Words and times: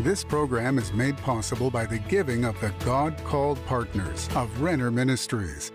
This 0.00 0.24
program 0.24 0.78
is 0.78 0.90
made 0.94 1.18
possible 1.18 1.70
by 1.70 1.84
the 1.84 1.98
giving 1.98 2.46
of 2.46 2.58
the 2.62 2.72
God 2.82 3.14
called 3.24 3.64
partners 3.66 4.26
of 4.34 4.62
Renner 4.62 4.90
Ministries. 4.90 5.70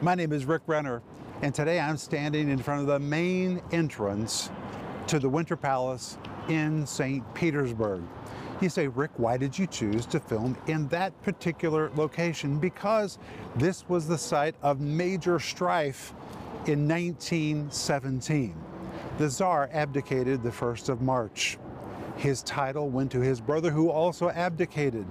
My 0.00 0.14
name 0.14 0.32
is 0.32 0.46
Rick 0.46 0.62
Renner, 0.66 1.02
and 1.42 1.54
today 1.54 1.78
I'm 1.78 1.98
standing 1.98 2.48
in 2.48 2.58
front 2.58 2.80
of 2.80 2.86
the 2.86 2.98
main 2.98 3.60
entrance 3.70 4.48
to 5.08 5.18
the 5.18 5.28
Winter 5.28 5.56
Palace 5.56 6.16
in 6.48 6.86
St. 6.86 7.22
Petersburg. 7.34 8.02
You 8.62 8.70
say, 8.70 8.88
Rick, 8.88 9.10
why 9.18 9.36
did 9.36 9.56
you 9.58 9.66
choose 9.66 10.06
to 10.06 10.20
film 10.20 10.56
in 10.66 10.88
that 10.88 11.12
particular 11.22 11.90
location? 11.96 12.58
Because 12.58 13.18
this 13.56 13.86
was 13.90 14.08
the 14.08 14.18
site 14.18 14.54
of 14.62 14.80
major 14.80 15.38
strife 15.38 16.14
in 16.64 16.88
1917. 16.88 18.56
The 19.18 19.28
Tsar 19.28 19.68
abdicated 19.70 20.42
the 20.42 20.50
1st 20.50 20.88
of 20.88 21.02
March. 21.02 21.58
His 22.18 22.42
title 22.42 22.90
went 22.90 23.12
to 23.12 23.20
his 23.20 23.40
brother, 23.40 23.70
who 23.70 23.90
also 23.90 24.28
abdicated. 24.30 25.06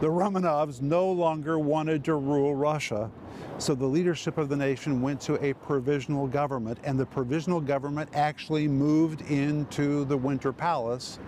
The 0.00 0.08
Romanovs 0.08 0.82
no 0.82 1.10
longer 1.10 1.58
wanted 1.58 2.04
to 2.04 2.14
rule 2.14 2.54
Russia, 2.54 3.10
so 3.56 3.74
the 3.74 3.86
leadership 3.86 4.36
of 4.36 4.50
the 4.50 4.56
nation 4.56 5.00
went 5.00 5.18
to 5.22 5.42
a 5.42 5.54
provisional 5.54 6.26
government, 6.26 6.78
and 6.84 7.00
the 7.00 7.06
provisional 7.06 7.60
government 7.60 8.10
actually 8.12 8.68
moved 8.68 9.22
into 9.30 10.04
the 10.04 10.16
Winter 10.16 10.52
Palace, 10.52 11.18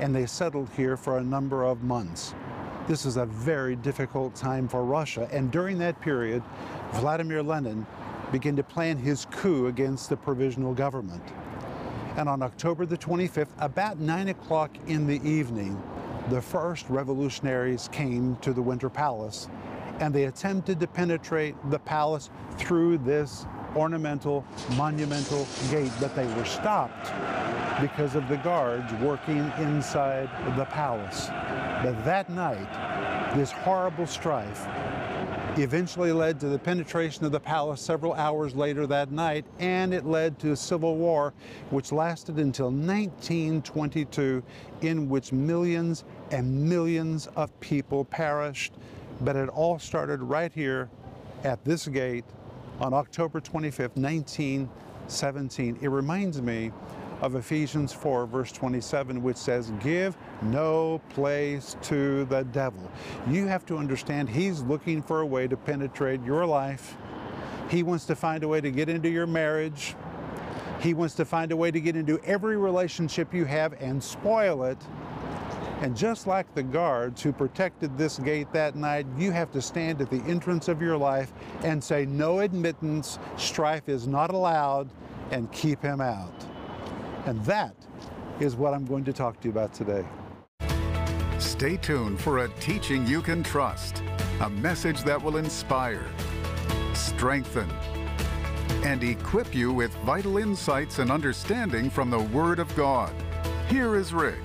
and 0.00 0.14
they 0.14 0.24
settled 0.24 0.70
here 0.70 0.96
for 0.96 1.18
a 1.18 1.22
number 1.22 1.64
of 1.64 1.82
months. 1.82 2.34
This 2.88 3.04
is 3.04 3.18
a 3.18 3.26
very 3.26 3.76
difficult 3.76 4.34
time 4.34 4.68
for 4.68 4.84
Russia, 4.84 5.28
and 5.30 5.50
during 5.50 5.76
that 5.80 6.00
period, 6.00 6.42
Vladimir 6.94 7.42
Lenin 7.42 7.86
began 8.30 8.56
to 8.56 8.62
plan 8.62 8.96
his 8.96 9.26
coup 9.32 9.66
against 9.66 10.08
the 10.08 10.16
provisional 10.16 10.72
government. 10.72 11.22
And 12.16 12.28
on 12.28 12.42
October 12.42 12.84
the 12.84 12.98
25th, 12.98 13.48
about 13.58 13.98
9 13.98 14.28
o'clock 14.28 14.70
in 14.86 15.06
the 15.06 15.20
evening, 15.28 15.80
the 16.30 16.42
first 16.42 16.88
revolutionaries 16.88 17.88
came 17.90 18.36
to 18.36 18.52
the 18.52 18.62
Winter 18.62 18.90
Palace 18.90 19.48
and 20.00 20.14
they 20.14 20.24
attempted 20.24 20.80
to 20.80 20.86
penetrate 20.86 21.54
the 21.70 21.78
palace 21.78 22.30
through 22.58 22.98
this 22.98 23.46
ornamental, 23.76 24.44
monumental 24.76 25.46
gate, 25.70 25.92
but 26.00 26.14
they 26.14 26.26
were 26.34 26.44
stopped 26.44 27.12
because 27.80 28.14
of 28.14 28.28
the 28.28 28.36
guards 28.38 28.92
working 28.94 29.50
inside 29.58 30.28
the 30.56 30.64
palace. 30.66 31.28
But 31.82 32.04
that 32.04 32.28
night, 32.30 33.36
this 33.36 33.50
horrible 33.50 34.06
strife 34.06 34.66
eventually 35.56 36.12
led 36.12 36.40
to 36.40 36.48
the 36.48 36.58
penetration 36.58 37.24
of 37.26 37.32
the 37.32 37.40
palace 37.40 37.80
several 37.80 38.14
hours 38.14 38.54
later 38.54 38.86
that 38.86 39.10
night, 39.12 39.44
and 39.58 39.92
it 39.92 40.06
led 40.06 40.38
to 40.38 40.52
a 40.52 40.56
civil 40.56 40.96
war 40.96 41.34
which 41.70 41.92
lasted 41.92 42.38
until 42.38 42.70
1922, 42.70 44.42
in 44.80 45.08
which 45.08 45.32
millions 45.32 46.04
and 46.30 46.68
millions 46.68 47.28
of 47.36 47.58
people 47.60 48.04
perished. 48.04 48.72
But 49.20 49.36
it 49.36 49.48
all 49.50 49.78
started 49.78 50.22
right 50.22 50.52
here 50.52 50.88
at 51.44 51.62
this 51.64 51.86
gate 51.86 52.24
on 52.80 52.94
October 52.94 53.40
25th, 53.40 53.96
1917. 53.96 55.78
It 55.82 55.88
reminds 55.88 56.40
me 56.40 56.72
of 57.22 57.36
Ephesians 57.36 57.92
4, 57.92 58.26
verse 58.26 58.50
27, 58.50 59.22
which 59.22 59.36
says, 59.36 59.72
Give 59.80 60.16
no 60.42 61.00
place 61.10 61.76
to 61.82 62.24
the 62.24 62.42
devil. 62.42 62.90
You 63.28 63.46
have 63.46 63.64
to 63.66 63.78
understand 63.78 64.28
he's 64.28 64.60
looking 64.62 65.00
for 65.00 65.20
a 65.20 65.26
way 65.26 65.46
to 65.46 65.56
penetrate 65.56 66.22
your 66.24 66.44
life. 66.44 66.96
He 67.70 67.84
wants 67.84 68.04
to 68.06 68.16
find 68.16 68.42
a 68.42 68.48
way 68.48 68.60
to 68.60 68.72
get 68.72 68.88
into 68.88 69.08
your 69.08 69.28
marriage. 69.28 69.94
He 70.80 70.94
wants 70.94 71.14
to 71.14 71.24
find 71.24 71.52
a 71.52 71.56
way 71.56 71.70
to 71.70 71.80
get 71.80 71.94
into 71.94 72.20
every 72.24 72.56
relationship 72.56 73.32
you 73.32 73.44
have 73.44 73.72
and 73.74 74.02
spoil 74.02 74.64
it. 74.64 74.78
And 75.80 75.96
just 75.96 76.26
like 76.26 76.52
the 76.54 76.62
guards 76.64 77.22
who 77.22 77.32
protected 77.32 77.96
this 77.96 78.18
gate 78.18 78.52
that 78.52 78.74
night, 78.74 79.06
you 79.16 79.30
have 79.30 79.52
to 79.52 79.62
stand 79.62 80.00
at 80.00 80.10
the 80.10 80.22
entrance 80.24 80.66
of 80.66 80.82
your 80.82 80.96
life 80.96 81.32
and 81.62 81.82
say, 81.82 82.04
No 82.04 82.40
admittance, 82.40 83.20
strife 83.36 83.88
is 83.88 84.08
not 84.08 84.32
allowed, 84.32 84.90
and 85.30 85.50
keep 85.52 85.82
him 85.82 86.00
out. 86.00 86.51
And 87.24 87.44
that 87.44 87.76
is 88.40 88.56
what 88.56 88.74
I'm 88.74 88.84
going 88.84 89.04
to 89.04 89.12
talk 89.12 89.40
to 89.40 89.48
you 89.48 89.52
about 89.52 89.72
today. 89.72 90.04
Stay 91.38 91.76
tuned 91.76 92.20
for 92.20 92.38
a 92.38 92.48
teaching 92.58 93.06
you 93.06 93.22
can 93.22 93.44
trust, 93.44 94.02
a 94.40 94.50
message 94.50 95.04
that 95.04 95.22
will 95.22 95.36
inspire, 95.36 96.04
strengthen, 96.94 97.70
and 98.82 99.04
equip 99.04 99.54
you 99.54 99.72
with 99.72 99.94
vital 99.98 100.38
insights 100.38 100.98
and 100.98 101.12
understanding 101.12 101.88
from 101.88 102.10
the 102.10 102.18
Word 102.18 102.58
of 102.58 102.74
God. 102.74 103.14
Here 103.68 103.94
is 103.94 104.12
Rick. 104.12 104.42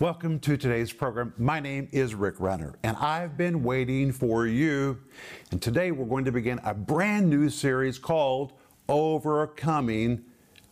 Welcome 0.00 0.38
to 0.40 0.58
today's 0.58 0.92
program. 0.92 1.32
My 1.38 1.60
name 1.60 1.88
is 1.92 2.14
Rick 2.14 2.34
Renner, 2.38 2.74
and 2.82 2.94
I've 2.98 3.38
been 3.38 3.62
waiting 3.62 4.12
for 4.12 4.46
you. 4.46 4.98
And 5.50 5.62
today 5.62 5.92
we're 5.92 6.04
going 6.04 6.26
to 6.26 6.32
begin 6.32 6.60
a 6.62 6.74
brand 6.74 7.30
new 7.30 7.48
series 7.48 7.98
called 7.98 8.52
Overcoming 8.86 10.24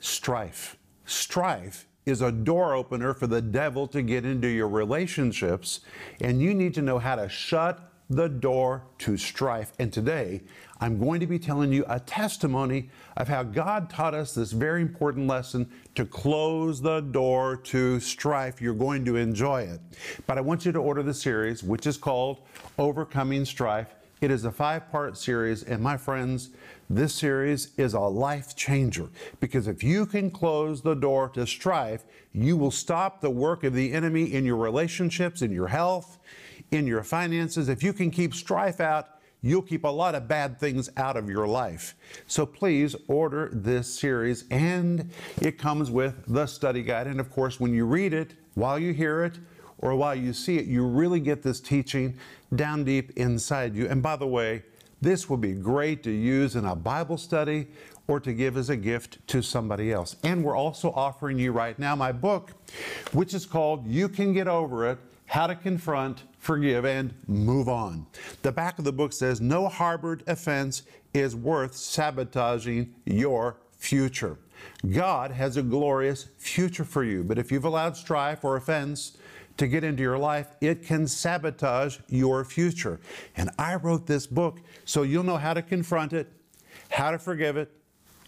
strife. 0.03 0.77
Strife 1.07 1.87
is 2.05 2.21
a 2.21 2.33
door 2.33 2.75
opener 2.75 3.15
for 3.15 3.29
the 3.29 3.41
devil 3.41 3.87
to 3.87 4.03
get 4.03 4.25
into 4.25 4.49
your 4.49 4.69
relationships, 4.69 5.81
and 6.21 6.43
you 6.43 6.53
need 6.53 6.75
to 6.75 6.83
know 6.83 6.99
how 6.99 7.15
to 7.15 7.29
shut 7.29 7.89
the 8.11 8.29
door 8.29 8.85
to 8.99 9.17
strife. 9.17 9.73
And 9.79 9.93
today, 9.93 10.43
I'm 10.81 10.99
going 10.99 11.21
to 11.21 11.27
be 11.27 11.39
telling 11.39 11.73
you 11.73 11.85
a 11.89 12.01
testimony 12.01 12.91
of 13.17 13.29
how 13.29 13.45
God 13.45 13.89
taught 13.89 14.15
us 14.15 14.35
this 14.35 14.51
very 14.51 14.83
important 14.83 15.29
lesson 15.29 15.71
to 15.95 16.05
close 16.05 16.83
the 16.83 17.01
door 17.01 17.57
to 17.57 18.01
strife. 18.01 18.61
You're 18.61 18.75
going 18.75 19.05
to 19.05 19.17
enjoy 19.17 19.63
it. 19.63 19.81
But 20.27 20.37
I 20.37 20.41
want 20.41 20.67
you 20.67 20.73
to 20.73 20.81
order 20.81 21.05
the 21.05 21.15
series, 21.15 21.63
which 21.63 21.87
is 21.87 21.97
called 21.97 22.41
Overcoming 22.77 23.45
Strife. 23.45 23.95
It 24.23 24.31
is 24.31 24.45
a 24.45 24.53
five 24.53 24.89
part 24.89 25.19
series, 25.19 25.65
and 25.65 25.83
my 25.83 25.97
friends, 25.97 26.51
this 26.89 27.13
series 27.13 27.75
is 27.77 27.93
a 27.95 28.01
life 28.01 28.55
changer 28.55 29.09
because 29.41 29.67
if 29.67 29.83
you 29.83 30.07
can 30.07 30.31
close 30.31 30.81
the 30.81 30.95
door 30.95 31.29
to 31.31 31.45
strife, 31.45 32.05
you 32.33 32.57
will 32.57 32.71
stop 32.71 33.21
the 33.21 33.31
work 33.31 33.65
of 33.65 33.75
the 33.75 33.93
enemy 33.93 34.33
in 34.33 34.45
your 34.45 34.59
relationships, 34.59 35.43
in 35.43 35.51
your 35.51 35.67
health, 35.67 36.21
in 36.71 36.87
your 36.87 37.03
finances. 37.03 37.69
If 37.69 37.83
you 37.83 37.93
can 37.93 38.13
keep 38.13 38.33
strife 38.33 38.81
out, 38.81 39.09
you'll 39.43 39.61
keep 39.61 39.83
a 39.83 39.89
lot 39.89 40.15
of 40.15 40.29
bad 40.29 40.61
things 40.61 40.89
out 40.97 41.17
of 41.17 41.29
your 41.29 41.49
life. 41.49 41.97
So 42.29 42.47
please 42.47 42.95
order 43.09 43.51
this 43.53 43.93
series, 43.93 44.45
and 44.53 45.11
it 45.41 45.59
comes 45.59 45.91
with 45.91 46.15
the 46.29 46.47
study 46.47 46.85
guide. 46.85 47.09
And 47.09 47.19
of 47.19 47.29
course, 47.29 47.59
when 47.59 47.75
you 47.75 47.87
read 47.87 48.15
it, 48.15 48.35
while 48.55 48.79
you 48.79 48.93
hear 48.93 49.25
it, 49.25 49.41
or 49.83 49.95
while 49.97 50.15
you 50.15 50.33
see 50.33 50.57
it, 50.57 50.67
you 50.67 50.87
really 50.87 51.21
get 51.21 51.43
this 51.43 51.61
teaching 51.61 52.17
down 52.55 52.85
deep 52.85 53.11
inside 53.17 53.75
you. 53.75 53.89
And 53.89 54.03
by 54.03 54.17
the 54.17 54.27
way, 54.27 54.63
this 55.03 55.29
will 55.29 55.37
be 55.37 55.53
great 55.53 56.05
to 56.05 56.11
use 56.11 56.55
in 56.55 56.65
a 56.65 56.77
Bible 56.77 57.19
study 57.19 57.67
or 58.07 58.21
to 58.21 58.33
give 58.33 58.57
as 58.57 58.71
a 58.71 58.77
gift 58.77 59.19
to 59.29 59.43
somebody 59.43 59.93
else. 59.93 60.17
And 60.23 60.45
we're 60.45 60.57
also 60.57 60.93
offering 60.93 61.39
you 61.39 61.53
right 61.53 61.77
now 61.79 61.97
my 61.97 62.13
book, 62.13 62.53
which 63.13 63.35
is 63.35 63.45
called 63.45 63.87
You 63.87 64.09
Can 64.09 64.33
Get 64.33 64.47
Over 64.47 64.91
It 64.91 64.99
How 65.27 65.49
to 65.49 65.57
Confront, 65.57 66.23
Forgive, 66.39 66.85
and 66.85 67.15
Move 67.27 67.69
On. 67.69 68.07
The 68.43 68.53
back 68.53 68.79
of 68.79 68.85
the 68.85 68.93
book 68.93 69.13
says, 69.13 69.41
No 69.41 69.69
harbored 69.69 70.23
offense 70.29 70.83
is 71.13 71.35
worth 71.35 71.75
sabotaging 71.75 72.95
your 73.05 73.57
future. 73.77 74.39
God 74.93 75.33
has 75.33 75.57
a 75.57 75.63
glorious 75.63 76.29
future 76.39 76.85
for 76.85 77.03
you, 77.03 77.25
but 77.25 77.39
if 77.39 77.51
you've 77.51 77.65
allowed 77.65 77.97
strife 77.97 78.45
or 78.45 78.57
offense, 78.57 79.17
to 79.57 79.67
get 79.67 79.85
into 79.85 80.03
your 80.03 80.19
life, 80.19 80.49
it 80.61 80.85
can 80.85 81.07
sabotage 81.07 81.99
your 82.09 82.45
future. 82.45 83.01
And 83.37 83.51
I 83.59 83.77
wrote 83.77 84.07
this 84.07 84.27
book 84.27 84.61
so 84.85 85.03
you'll 85.03 85.25
know 85.25 85.37
how 85.37 85.55
to 85.55 85.63
confront 85.63 86.13
it, 86.13 86.31
how 86.91 87.11
to 87.11 87.19
forgive 87.19 87.57
it, 87.57 87.71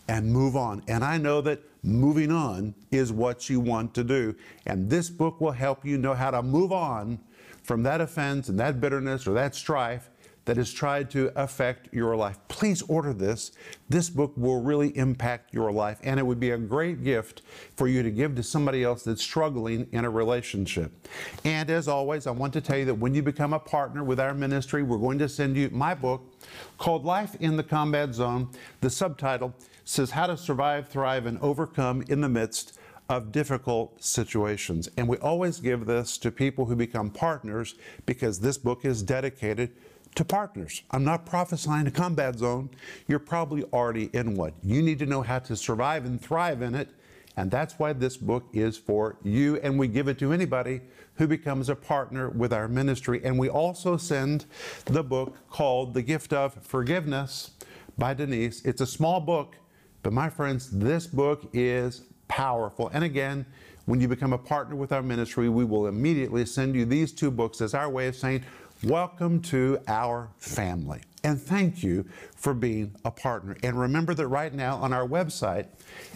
and 0.08 0.30
move 0.30 0.56
on. 0.56 0.82
And 0.88 1.02
I 1.02 1.16
know 1.18 1.40
that 1.42 1.62
moving 1.82 2.30
on 2.30 2.74
is 2.90 3.12
what 3.12 3.48
you 3.48 3.60
want 3.60 3.94
to 3.94 4.04
do. 4.04 4.34
And 4.66 4.88
this 4.88 5.10
book 5.10 5.40
will 5.40 5.52
help 5.52 5.84
you 5.84 5.98
know 5.98 6.14
how 6.14 6.30
to 6.30 6.42
move 6.42 6.72
on 6.72 7.18
from 7.62 7.82
that 7.84 8.00
offense 8.00 8.48
and 8.48 8.58
that 8.60 8.80
bitterness 8.80 9.26
or 9.26 9.34
that 9.34 9.54
strife 9.54 10.10
that 10.44 10.56
has 10.56 10.72
tried 10.72 11.10
to 11.10 11.32
affect 11.40 11.92
your 11.92 12.16
life. 12.16 12.38
Please 12.48 12.82
order 12.82 13.12
this. 13.12 13.52
This 13.88 14.10
book 14.10 14.32
will 14.36 14.60
really 14.60 14.96
impact 14.96 15.54
your 15.54 15.72
life, 15.72 15.98
and 16.02 16.20
it 16.20 16.22
would 16.22 16.40
be 16.40 16.50
a 16.50 16.58
great 16.58 17.02
gift 17.02 17.42
for 17.76 17.88
you 17.88 18.02
to 18.02 18.10
give 18.10 18.34
to 18.36 18.42
somebody 18.42 18.84
else 18.84 19.02
that's 19.02 19.22
struggling 19.22 19.88
in 19.92 20.04
a 20.04 20.10
relationship. 20.10 20.92
And 21.44 21.70
as 21.70 21.88
always, 21.88 22.26
I 22.26 22.30
want 22.30 22.52
to 22.54 22.60
tell 22.60 22.78
you 22.78 22.84
that 22.86 22.94
when 22.94 23.14
you 23.14 23.22
become 23.22 23.52
a 23.52 23.58
partner 23.58 24.04
with 24.04 24.20
our 24.20 24.34
ministry, 24.34 24.82
we're 24.82 24.98
going 24.98 25.18
to 25.18 25.28
send 25.28 25.56
you 25.56 25.70
my 25.70 25.94
book 25.94 26.22
called 26.78 27.04
Life 27.04 27.36
in 27.40 27.56
the 27.56 27.62
Combat 27.62 28.14
Zone. 28.14 28.50
The 28.80 28.90
subtitle 28.90 29.54
says 29.84 30.10
How 30.10 30.26
to 30.26 30.36
Survive, 30.36 30.88
Thrive, 30.88 31.26
and 31.26 31.38
Overcome 31.40 32.04
in 32.08 32.20
the 32.20 32.28
Midst 32.28 32.78
of 33.08 33.32
difficult 33.32 34.02
situations. 34.02 34.88
And 34.96 35.06
we 35.06 35.18
always 35.18 35.60
give 35.60 35.84
this 35.86 36.16
to 36.18 36.30
people 36.30 36.66
who 36.66 36.76
become 36.76 37.10
partners 37.10 37.74
because 38.06 38.40
this 38.40 38.56
book 38.56 38.84
is 38.84 39.02
dedicated 39.02 39.72
to 40.16 40.24
partners. 40.24 40.82
I'm 40.90 41.04
not 41.04 41.26
prophesying 41.26 41.86
a 41.86 41.90
combat 41.90 42.38
zone. 42.38 42.70
You're 43.08 43.18
probably 43.18 43.64
already 43.64 44.10
in 44.12 44.36
one. 44.36 44.52
You 44.62 44.82
need 44.82 44.98
to 45.00 45.06
know 45.06 45.22
how 45.22 45.40
to 45.40 45.56
survive 45.56 46.04
and 46.04 46.20
thrive 46.20 46.62
in 46.62 46.74
it 46.74 46.88
And 47.36 47.50
that's 47.50 47.78
why 47.78 47.92
this 47.92 48.16
book 48.16 48.44
is 48.52 48.76
for 48.78 49.16
you. 49.24 49.56
And 49.58 49.78
we 49.78 49.88
give 49.88 50.08
it 50.08 50.18
to 50.20 50.32
anybody 50.32 50.80
who 51.16 51.26
becomes 51.26 51.68
a 51.68 51.76
partner 51.76 52.30
with 52.30 52.52
our 52.52 52.68
ministry. 52.68 53.20
And 53.24 53.38
we 53.38 53.48
also 53.48 53.96
send 53.96 54.46
the 54.86 55.02
book 55.02 55.36
called 55.50 55.94
The 55.94 56.02
Gift 56.02 56.32
of 56.32 56.54
Forgiveness 56.62 57.52
by 57.98 58.14
Denise. 58.14 58.64
It's 58.64 58.80
a 58.80 58.86
small 58.86 59.20
book, 59.20 59.56
but 60.02 60.12
my 60.12 60.30
friends, 60.30 60.70
this 60.70 61.06
book 61.06 61.48
is 61.52 62.02
powerful. 62.28 62.90
And 62.92 63.04
again, 63.04 63.46
when 63.86 64.00
you 64.00 64.08
become 64.08 64.32
a 64.32 64.38
partner 64.38 64.76
with 64.76 64.92
our 64.92 65.02
ministry, 65.02 65.48
we 65.48 65.64
will 65.64 65.88
immediately 65.88 66.46
send 66.46 66.74
you 66.74 66.84
these 66.86 67.12
two 67.12 67.30
books 67.30 67.60
as 67.60 67.74
our 67.74 67.90
way 67.90 68.08
of 68.08 68.16
saying, 68.16 68.44
Welcome 68.84 69.40
to 69.44 69.78
our 69.88 70.28
family. 70.36 71.00
And 71.22 71.40
thank 71.40 71.82
you 71.82 72.04
for 72.36 72.52
being 72.52 72.94
a 73.06 73.10
partner. 73.10 73.56
And 73.62 73.80
remember 73.80 74.12
that 74.12 74.28
right 74.28 74.52
now 74.52 74.76
on 74.76 74.92
our 74.92 75.08
website, 75.08 75.68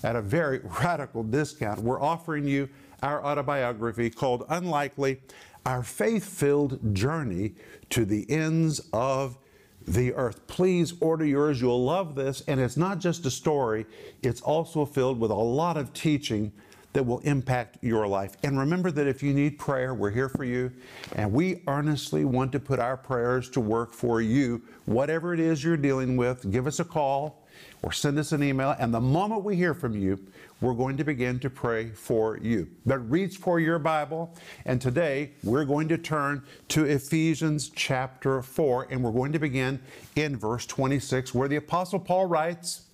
at 0.05 0.17
a 0.17 0.21
very 0.21 0.59
radical 0.83 1.23
discount, 1.23 1.81
we're 1.81 2.03
offering 2.03 2.47
you 2.47 2.69
our 3.03 3.25
autobiography 3.25 4.11
called 4.11 4.45
Unlikely 4.51 5.23
Our 5.65 5.83
Faith 5.83 6.27
Filled 6.27 6.95
Journey 6.95 7.55
to 7.89 8.05
the 8.05 8.31
Ends 8.31 8.83
of 8.93 9.39
the 9.87 10.13
Earth. 10.13 10.47
Please 10.47 10.93
order 11.01 11.25
yours. 11.25 11.63
You'll 11.63 11.87
love 11.87 12.17
this. 12.17 12.43
And 12.49 12.61
it's 12.61 12.77
not 12.77 12.99
just 12.99 13.25
a 13.25 13.31
story, 13.31 13.87
it's 14.23 14.43
also 14.43 14.85
filled 14.85 15.19
with 15.19 15.31
a 15.31 15.35
lot 15.35 15.79
of 15.79 15.95
teaching 15.95 16.53
that 16.93 17.05
will 17.05 17.21
impact 17.21 17.79
your 17.83 18.07
life. 18.07 18.37
And 18.43 18.59
remember 18.59 18.91
that 18.91 19.07
if 19.07 19.23
you 19.23 19.33
need 19.33 19.59
prayer, 19.59 19.95
we're 19.95 20.11
here 20.11 20.29
for 20.29 20.45
you. 20.45 20.73
And 21.17 21.33
we 21.33 21.63
earnestly 21.67 22.25
want 22.25 22.53
to 22.53 22.61
put 22.61 22.79
our 22.79 22.97
prayers 22.97 23.51
to 23.51 23.61
work 23.61 23.93
for 23.93 24.21
you. 24.21 24.63
Whatever 24.87 25.35
it 25.35 25.41
is 25.41 25.63
you're 25.63 25.77
dealing 25.77 26.17
with, 26.17 26.51
give 26.51 26.67
us 26.67 26.81
a 26.81 26.85
call 26.85 27.47
or 27.83 27.93
send 27.93 28.19
us 28.19 28.33
an 28.33 28.43
email. 28.43 28.75
And 28.79 28.93
the 28.93 29.01
moment 29.01 29.45
we 29.45 29.55
hear 29.55 29.75
from 29.75 29.97
you, 29.97 30.19
we're 30.61 30.75
going 30.75 30.97
to 30.97 31.05
begin 31.05 31.39
to 31.41 31.51
pray 31.51 31.91
for 31.91 32.39
you. 32.39 32.69
But 32.85 32.99
reach 33.09 33.37
for 33.37 33.61
your 33.61 33.79
Bible. 33.79 34.35
And 34.65 34.81
today 34.81 35.33
we're 35.45 35.65
going 35.65 35.89
to 35.89 35.99
turn 35.99 36.43
to 36.69 36.85
Ephesians 36.85 37.71
chapter 37.75 38.43
4. 38.43 38.89
And 38.91 39.05
we're 39.05 39.13
going 39.13 39.33
to 39.33 39.39
begin 39.39 39.81
in 40.17 40.37
verse 40.37 40.67
26, 40.67 41.33
where 41.35 41.49
the 41.49 41.57
Apostle 41.57 42.01
Paul 42.01 42.27
writes, 42.27 42.87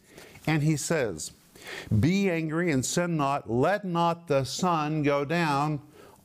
and 0.47 0.63
he 0.63 0.77
says, 0.77 1.33
be 2.01 2.31
angry 2.31 2.71
and 2.71 2.85
sin 2.85 3.17
not. 3.17 3.51
Let 3.51 3.85
not 3.85 4.29
the 4.29 4.45
sun 4.45 5.03
go 5.03 5.25
down 5.25 5.81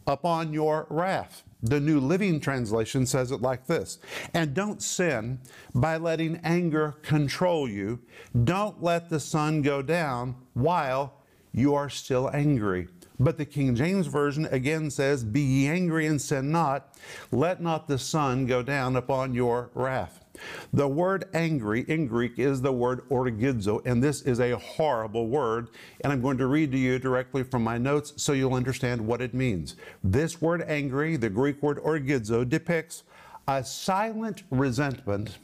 upon 0.08 0.54
your 0.54 0.88
wrath. 0.90 1.44
The 1.62 1.80
New 1.80 2.00
Living 2.00 2.40
Translation 2.40 3.06
says 3.06 3.32
it 3.32 3.42
like 3.42 3.68
this 3.68 4.00
And 4.34 4.54
don't 4.54 4.82
sin 4.82 5.40
by 5.76 5.98
letting 5.98 6.38
anger 6.44 6.96
control 7.02 7.68
you. 7.68 8.00
Don't 8.44 8.82
let 8.82 9.10
the 9.10 9.20
sun 9.20 9.62
go 9.62 9.82
down 9.82 10.36
while 10.54 11.14
you 11.52 11.76
are 11.76 11.90
still 11.90 12.30
angry. 12.34 12.88
But 13.20 13.38
the 13.38 13.46
King 13.46 13.76
James 13.76 14.08
Version 14.08 14.46
again 14.46 14.90
says, 14.90 15.24
Be 15.24 15.42
ye 15.42 15.68
angry 15.68 16.08
and 16.08 16.22
sin 16.22 16.52
not. 16.52 16.96
Let 17.32 17.62
not 17.62 17.88
the 17.88 17.98
sun 17.98 18.46
go 18.46 18.64
down 18.64 18.96
upon 18.96 19.34
your 19.34 19.70
wrath. 19.74 20.24
The 20.72 20.88
word 20.88 21.26
angry 21.34 21.82
in 21.82 22.08
Greek 22.08 22.40
is 22.40 22.62
the 22.62 22.72
word 22.72 23.02
orgidzo, 23.10 23.86
and 23.86 24.02
this 24.02 24.22
is 24.22 24.40
a 24.40 24.58
horrible 24.58 25.28
word. 25.28 25.68
And 26.02 26.14
I'm 26.14 26.22
going 26.22 26.38
to 26.38 26.48
read 26.48 26.72
to 26.72 26.78
you 26.78 26.98
directly 26.98 27.44
from 27.44 27.64
my 27.64 27.78
notes 27.78 28.14
so 28.16 28.32
you'll 28.32 28.54
understand 28.54 29.06
what 29.06 29.22
it 29.22 29.34
means. 29.34 29.76
This 30.02 30.42
word 30.42 30.62
angry, 30.68 31.18
the 31.18 31.30
Greek 31.30 31.62
word 31.62 31.78
orgidzo, 31.84 32.48
depicts 32.48 33.04
a 33.48 33.64
silent 33.64 34.44
resentment 34.50 35.40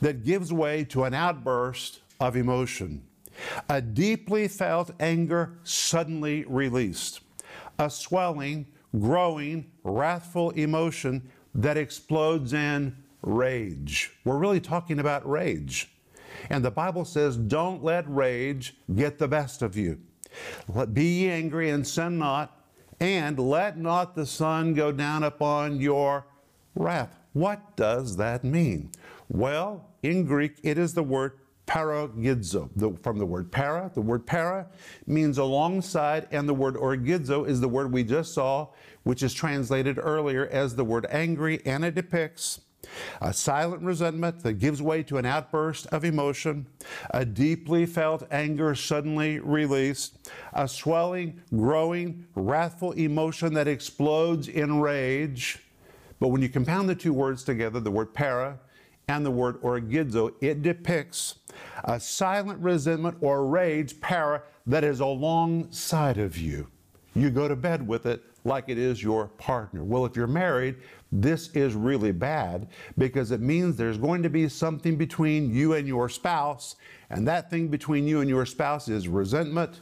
that 0.00 0.24
gives 0.24 0.50
way 0.52 0.84
to 0.84 1.04
an 1.04 1.12
outburst 1.12 2.00
of 2.20 2.36
emotion. 2.36 3.02
A 3.68 3.80
deeply 3.80 4.48
felt 4.48 4.90
anger 5.00 5.58
suddenly 5.62 6.44
released. 6.46 7.20
A 7.78 7.88
swelling, 7.90 8.66
growing, 8.98 9.70
wrathful 9.84 10.50
emotion 10.50 11.30
that 11.54 11.76
explodes 11.76 12.52
in 12.52 12.96
rage. 13.22 14.12
We're 14.24 14.38
really 14.38 14.60
talking 14.60 14.98
about 14.98 15.28
rage. 15.28 15.90
And 16.50 16.64
the 16.64 16.70
Bible 16.70 17.04
says, 17.04 17.36
don't 17.36 17.82
let 17.82 18.08
rage 18.08 18.76
get 18.94 19.18
the 19.18 19.28
best 19.28 19.62
of 19.62 19.76
you. 19.76 19.98
Be 20.92 21.04
ye 21.04 21.30
angry 21.30 21.70
and 21.70 21.86
sin 21.86 22.18
not, 22.18 22.54
and 23.00 23.38
let 23.38 23.78
not 23.78 24.14
the 24.14 24.26
sun 24.26 24.74
go 24.74 24.92
down 24.92 25.22
upon 25.22 25.80
your 25.80 26.26
wrath. 26.74 27.18
What 27.32 27.76
does 27.76 28.16
that 28.16 28.44
mean? 28.44 28.90
Well, 29.28 29.86
in 30.02 30.24
Greek, 30.24 30.58
it 30.62 30.78
is 30.78 30.94
the 30.94 31.02
word 31.02 31.38
paragidzo. 31.68 32.70
The, 32.74 32.92
from 33.02 33.18
the 33.18 33.26
word 33.26 33.52
para, 33.52 33.90
the 33.94 34.00
word 34.00 34.26
para 34.26 34.66
means 35.06 35.38
alongside, 35.38 36.26
and 36.32 36.48
the 36.48 36.54
word 36.54 36.74
orgidzo 36.74 37.46
is 37.46 37.60
the 37.60 37.68
word 37.68 37.92
we 37.92 38.02
just 38.02 38.34
saw, 38.34 38.68
which 39.04 39.22
is 39.22 39.32
translated 39.32 39.98
earlier 40.00 40.48
as 40.48 40.74
the 40.74 40.84
word 40.84 41.06
angry, 41.10 41.60
and 41.64 41.84
it 41.84 41.94
depicts 41.94 42.60
a 43.20 43.32
silent 43.32 43.82
resentment 43.82 44.42
that 44.42 44.54
gives 44.54 44.80
way 44.80 45.02
to 45.02 45.18
an 45.18 45.26
outburst 45.26 45.86
of 45.88 46.04
emotion, 46.04 46.66
a 47.10 47.24
deeply 47.24 47.84
felt 47.84 48.22
anger 48.30 48.74
suddenly 48.74 49.40
released, 49.40 50.30
a 50.52 50.66
swelling, 50.66 51.40
growing, 51.54 52.26
wrathful 52.34 52.92
emotion 52.92 53.52
that 53.54 53.68
explodes 53.68 54.48
in 54.48 54.80
rage. 54.80 55.58
But 56.20 56.28
when 56.28 56.40
you 56.40 56.48
compound 56.48 56.88
the 56.88 56.94
two 56.94 57.12
words 57.12 57.44
together, 57.44 57.80
the 57.80 57.90
word 57.90 58.14
para 58.14 58.58
and 59.08 59.24
the 59.24 59.30
word 59.30 59.60
orgidzo, 59.62 60.34
it 60.40 60.62
depicts 60.62 61.36
a 61.84 61.98
silent 61.98 62.60
resentment 62.60 63.16
or 63.20 63.46
rage, 63.46 64.00
para, 64.00 64.42
that 64.66 64.84
is 64.84 65.00
alongside 65.00 66.18
of 66.18 66.36
you. 66.36 66.66
You 67.14 67.30
go 67.30 67.48
to 67.48 67.56
bed 67.56 67.86
with 67.86 68.06
it 68.06 68.22
like 68.44 68.68
it 68.68 68.78
is 68.78 69.02
your 69.02 69.28
partner. 69.28 69.82
Well, 69.82 70.06
if 70.06 70.16
you're 70.16 70.26
married, 70.26 70.76
this 71.10 71.50
is 71.50 71.74
really 71.74 72.12
bad 72.12 72.68
because 72.96 73.30
it 73.30 73.40
means 73.40 73.76
there's 73.76 73.98
going 73.98 74.22
to 74.22 74.30
be 74.30 74.48
something 74.48 74.96
between 74.96 75.52
you 75.52 75.74
and 75.74 75.86
your 75.86 76.08
spouse, 76.08 76.76
and 77.10 77.26
that 77.26 77.50
thing 77.50 77.68
between 77.68 78.06
you 78.06 78.20
and 78.20 78.28
your 78.28 78.46
spouse 78.46 78.88
is 78.88 79.08
resentment, 79.08 79.80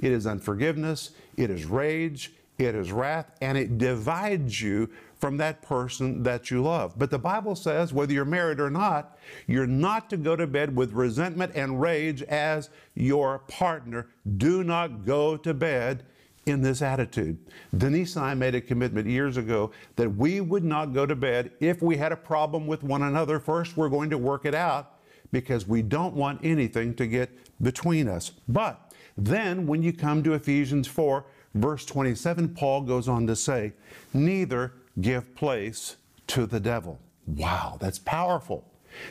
it 0.00 0.12
is 0.12 0.26
unforgiveness, 0.26 1.10
it 1.36 1.50
is 1.50 1.64
rage, 1.64 2.32
it 2.58 2.74
is 2.74 2.90
wrath, 2.90 3.30
and 3.40 3.56
it 3.56 3.78
divides 3.78 4.60
you 4.60 4.90
from 5.16 5.36
that 5.36 5.62
person 5.62 6.22
that 6.24 6.50
you 6.50 6.62
love. 6.62 6.98
But 6.98 7.10
the 7.10 7.18
Bible 7.18 7.54
says, 7.54 7.92
whether 7.92 8.12
you're 8.12 8.24
married 8.24 8.60
or 8.60 8.70
not, 8.70 9.16
you're 9.46 9.66
not 9.66 10.10
to 10.10 10.16
go 10.16 10.36
to 10.36 10.46
bed 10.46 10.74
with 10.74 10.92
resentment 10.92 11.52
and 11.54 11.80
rage 11.80 12.22
as 12.22 12.70
your 12.94 13.40
partner. 13.40 14.08
Do 14.36 14.64
not 14.64 15.04
go 15.04 15.36
to 15.36 15.54
bed 15.54 16.04
in 16.46 16.62
this 16.62 16.82
attitude. 16.82 17.38
Denise 17.76 18.16
and 18.16 18.24
I 18.24 18.34
made 18.34 18.54
a 18.54 18.60
commitment 18.60 19.06
years 19.06 19.36
ago 19.36 19.70
that 19.96 20.10
we 20.10 20.40
would 20.40 20.64
not 20.64 20.94
go 20.94 21.06
to 21.06 21.14
bed 21.14 21.52
if 21.60 21.82
we 21.82 21.96
had 21.96 22.12
a 22.12 22.16
problem 22.16 22.66
with 22.66 22.82
one 22.82 23.02
another. 23.02 23.38
First, 23.38 23.76
we're 23.76 23.88
going 23.88 24.10
to 24.10 24.18
work 24.18 24.44
it 24.44 24.54
out 24.54 24.98
because 25.30 25.68
we 25.68 25.82
don't 25.82 26.14
want 26.14 26.40
anything 26.42 26.94
to 26.94 27.06
get 27.06 27.30
between 27.62 28.08
us. 28.08 28.32
But 28.48 28.92
then, 29.16 29.66
when 29.66 29.82
you 29.82 29.92
come 29.92 30.22
to 30.22 30.34
Ephesians 30.34 30.86
4, 30.86 31.24
verse 31.54 31.84
27, 31.84 32.50
Paul 32.50 32.82
goes 32.82 33.08
on 33.08 33.26
to 33.26 33.36
say, 33.36 33.72
Neither 34.12 34.72
give 35.00 35.34
place 35.34 35.96
to 36.28 36.46
the 36.46 36.60
devil. 36.60 36.98
Wow, 37.26 37.76
that's 37.80 37.98
powerful. 37.98 38.64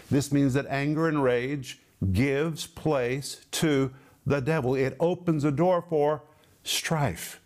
This 0.10 0.32
means 0.32 0.54
that 0.54 0.66
anger 0.68 1.08
and 1.08 1.24
rage 1.24 1.80
gives 2.12 2.68
place 2.68 3.46
to 3.52 3.94
the 4.26 4.42
devil. 4.42 4.76
It 4.76 4.96
opens 5.00 5.44
a 5.44 5.52
door 5.52 5.84
for 5.88 6.24
strife. 6.64 7.40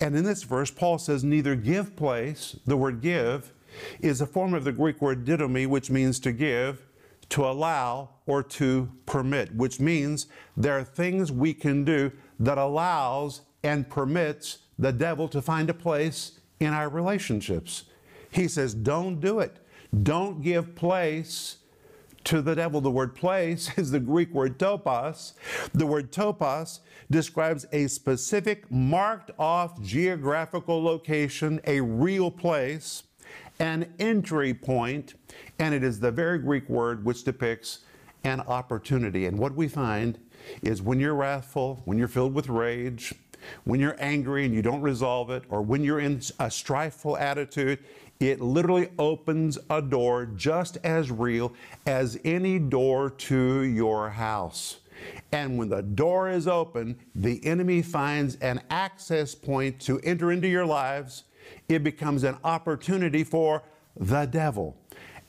And 0.00 0.16
in 0.16 0.24
this 0.24 0.44
verse, 0.44 0.70
Paul 0.70 0.98
says, 0.98 1.24
neither 1.24 1.56
give 1.56 1.96
place, 1.96 2.56
the 2.66 2.76
word 2.76 3.00
give, 3.00 3.52
is 4.00 4.20
a 4.20 4.26
form 4.26 4.54
of 4.54 4.64
the 4.64 4.72
Greek 4.72 5.00
word 5.00 5.24
didomi, 5.24 5.66
which 5.66 5.90
means 5.90 6.20
to 6.20 6.32
give, 6.32 6.86
to 7.30 7.44
allow, 7.44 8.10
or 8.26 8.42
to 8.42 8.90
permit, 9.06 9.54
which 9.54 9.80
means 9.80 10.26
there 10.56 10.78
are 10.78 10.84
things 10.84 11.32
we 11.32 11.52
can 11.54 11.84
do 11.84 12.12
that 12.38 12.58
allows 12.58 13.42
and 13.62 13.88
permits 13.88 14.58
the 14.78 14.92
devil 14.92 15.28
to 15.28 15.40
find 15.40 15.70
a 15.70 15.74
place 15.74 16.40
in 16.60 16.72
our 16.72 16.88
relationships. 16.88 17.84
He 18.30 18.48
says, 18.48 18.74
don't 18.74 19.20
do 19.20 19.40
it. 19.40 19.58
Don't 20.02 20.42
give 20.42 20.74
place 20.74 21.58
to 22.24 22.40
the 22.40 22.54
devil. 22.54 22.80
The 22.80 22.90
word 22.90 23.14
place 23.14 23.70
is 23.76 23.90
the 23.90 24.00
Greek 24.00 24.32
word 24.32 24.58
topos. 24.58 25.32
The 25.74 25.86
word 25.86 26.12
topos 26.12 26.80
describes 27.10 27.66
a 27.72 27.86
specific 27.88 28.70
marked 28.70 29.30
off 29.38 29.80
geographical 29.82 30.82
location, 30.82 31.60
a 31.66 31.80
real 31.80 32.30
place, 32.30 33.04
an 33.58 33.92
entry 33.98 34.54
point, 34.54 35.14
and 35.58 35.74
it 35.74 35.84
is 35.84 36.00
the 36.00 36.10
very 36.10 36.38
Greek 36.38 36.68
word 36.68 37.04
which 37.04 37.24
depicts 37.24 37.80
an 38.24 38.40
opportunity. 38.40 39.26
And 39.26 39.38
what 39.38 39.54
we 39.54 39.68
find 39.68 40.18
is 40.62 40.80
when 40.80 40.98
you're 41.00 41.14
wrathful, 41.14 41.82
when 41.84 41.98
you're 41.98 42.08
filled 42.08 42.34
with 42.34 42.48
rage, 42.48 43.14
when 43.64 43.80
you're 43.80 43.96
angry 43.98 44.44
and 44.44 44.54
you 44.54 44.62
don't 44.62 44.82
resolve 44.82 45.30
it, 45.30 45.44
or 45.48 45.62
when 45.62 45.82
you're 45.82 46.00
in 46.00 46.16
a 46.38 46.46
strifeful 46.46 47.20
attitude, 47.20 47.78
it 48.20 48.40
literally 48.40 48.88
opens 48.98 49.58
a 49.68 49.82
door 49.82 50.26
just 50.26 50.78
as 50.84 51.10
real 51.10 51.52
as 51.86 52.18
any 52.24 52.58
door 52.58 53.10
to 53.10 53.62
your 53.62 54.10
house. 54.10 54.78
And 55.32 55.58
when 55.58 55.68
the 55.68 55.82
door 55.82 56.30
is 56.30 56.46
open, 56.46 56.98
the 57.14 57.44
enemy 57.44 57.82
finds 57.82 58.36
an 58.36 58.62
access 58.70 59.34
point 59.34 59.80
to 59.80 59.98
enter 60.00 60.30
into 60.30 60.46
your 60.46 60.66
lives. 60.66 61.24
It 61.68 61.82
becomes 61.82 62.22
an 62.22 62.36
opportunity 62.44 63.24
for 63.24 63.64
the 63.96 64.26
devil. 64.26 64.76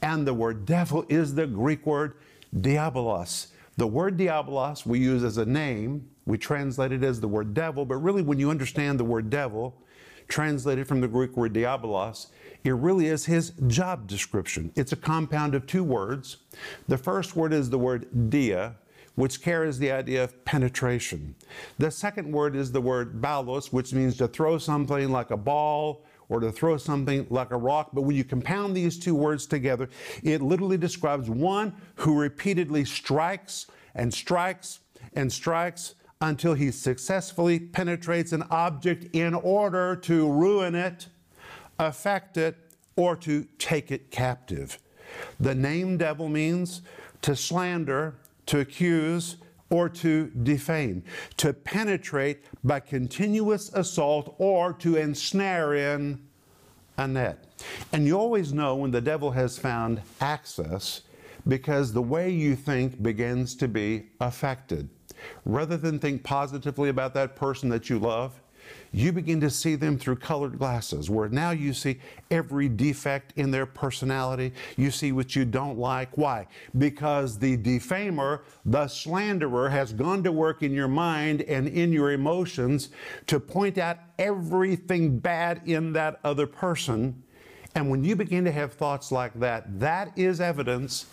And 0.02 0.28
the 0.28 0.34
word 0.34 0.66
devil 0.66 1.06
is 1.10 1.36
the 1.36 1.48
Greek 1.48 1.86
word 1.86 2.16
diabolos. 2.56 3.48
The 3.78 3.88
word 3.88 4.18
diabolos 4.18 4.86
we 4.86 5.00
use 5.00 5.24
as 5.24 5.38
a 5.38 5.46
name, 5.46 6.08
we 6.26 6.38
translate 6.38 6.92
it 6.92 7.04
as 7.04 7.20
the 7.20 7.28
word 7.28 7.54
devil, 7.54 7.86
but 7.86 7.98
really 7.98 8.22
when 8.22 8.40
you 8.40 8.50
understand 8.50 9.00
the 9.00 9.04
word 9.04 9.30
devil, 9.30 9.76
translated 10.28 10.88
from 10.88 11.02
the 11.02 11.08
Greek 11.08 11.36
word 11.36 11.54
diabolos, 11.54 12.28
it 12.64 12.72
really 12.72 13.08
is 13.08 13.26
his 13.26 13.52
job 13.68 14.08
description. 14.08 14.72
It's 14.76 14.92
a 14.92 14.96
compound 14.98 15.56
of 15.56 15.66
two 15.66 15.84
words. 15.84 16.38
The 16.88 16.98
first 16.98 17.36
word 17.36 17.52
is 17.52 17.70
the 17.70 17.80
word 17.80 18.30
dia, 18.30 18.76
which 19.16 19.42
carries 19.42 19.78
the 19.80 19.92
idea 19.92 20.24
of 20.24 20.46
penetration. 20.46 21.36
The 21.78 21.92
second 21.92 22.32
word 22.32 22.56
is 22.56 22.72
the 22.72 22.82
word 22.82 23.22
balos, 23.22 23.74
which 23.74 23.94
means 23.94 24.18
to 24.18 24.28
throw 24.28 24.58
something 24.58 25.12
like 25.12 25.32
a 25.32 25.38
ball 25.38 26.06
or 26.30 26.40
to 26.40 26.52
throw 26.52 26.78
something 26.78 27.28
like 27.30 27.52
a 27.52 27.58
rock. 27.58 27.90
But 27.94 28.04
when 28.04 28.16
you 28.16 28.24
compound 28.24 28.76
these 28.76 28.98
two 28.98 29.16
words 29.16 29.46
together, 29.46 29.90
it 30.24 30.42
literally 30.42 30.78
describes 30.78 31.30
one 31.30 31.76
who 31.96 32.20
repeatedly 32.20 32.86
strikes 32.86 33.68
and 33.96 34.14
strikes 34.14 34.80
and 35.14 35.32
strikes 35.32 35.96
until 36.22 36.54
he 36.54 36.72
successfully 36.72 37.60
penetrates 37.60 38.32
an 38.32 38.44
object 38.50 39.14
in 39.14 39.34
order 39.34 39.96
to 39.98 40.32
ruin 40.32 40.74
it, 40.74 41.08
affect 41.80 42.38
it, 42.38 42.56
or 42.96 43.16
to 43.16 43.46
take 43.58 43.92
it 43.92 44.10
captive. 44.10 44.80
The 45.40 45.54
name 45.54 45.98
devil 45.98 46.30
means 46.30 46.82
to 47.22 47.36
slander, 47.36 48.16
to 48.46 48.60
accuse, 48.60 49.38
or 49.74 49.90
to 49.90 50.28
defame, 50.44 51.04
to 51.36 51.52
penetrate 51.52 52.46
by 52.64 52.80
continuous 52.80 53.74
assault, 53.74 54.36
or 54.38 54.72
to 54.72 54.98
ensnare 54.98 55.74
in 55.74 56.22
a 56.98 57.08
net. 57.08 57.48
And 57.92 58.06
you 58.06 58.16
always 58.16 58.54
know 58.54 58.76
when 58.76 58.92
the 58.92 59.02
devil 59.02 59.32
has 59.32 59.58
found 59.58 60.04
access 60.22 61.02
because 61.48 61.92
the 61.92 62.04
way 62.04 62.30
you 62.30 62.56
think 62.56 63.02
begins 63.02 63.56
to 63.56 63.68
be 63.68 64.10
affected. 64.22 64.90
Rather 65.44 65.76
than 65.76 65.98
think 65.98 66.24
positively 66.24 66.90
about 66.90 67.16
that 67.16 67.36
person 67.36 67.68
that 67.70 67.90
you 67.90 67.98
love, 67.98 68.43
you 68.94 69.12
begin 69.12 69.42
to 69.42 69.50
see 69.50 69.76
them 69.76 69.98
through 69.98 70.18
colored 70.18 70.60
glasses, 70.60 71.10
where 71.10 71.28
now 71.28 71.50
you 71.50 71.74
see 71.74 72.00
every 72.30 72.70
defect 72.70 73.34
in 73.36 73.50
their 73.50 73.66
personality. 73.66 74.54
You 74.78 74.92
see 74.92 75.12
what 75.12 75.36
you 75.36 75.46
don't 75.46 75.80
like. 75.80 76.16
Why? 76.16 76.48
Because 76.78 77.40
the 77.40 77.58
defamer, 77.58 78.44
the 78.66 78.88
slanderer, 78.88 79.68
has 79.70 79.94
gone 79.94 80.24
to 80.24 80.32
work 80.32 80.62
in 80.62 80.72
your 80.72 80.88
mind 80.88 81.42
and 81.42 81.68
in 81.68 81.92
your 81.92 82.12
emotions 82.12 82.90
to 83.26 83.40
point 83.40 83.80
out 83.80 83.98
everything 84.20 85.18
bad 85.18 85.62
in 85.66 85.92
that 85.94 86.20
other 86.24 86.46
person. 86.46 87.24
And 87.74 87.90
when 87.90 88.04
you 88.04 88.16
begin 88.16 88.46
to 88.46 88.52
have 88.52 88.74
thoughts 88.74 89.12
like 89.12 89.34
that, 89.40 89.80
that 89.80 90.16
is 90.16 90.40
evidence 90.40 91.08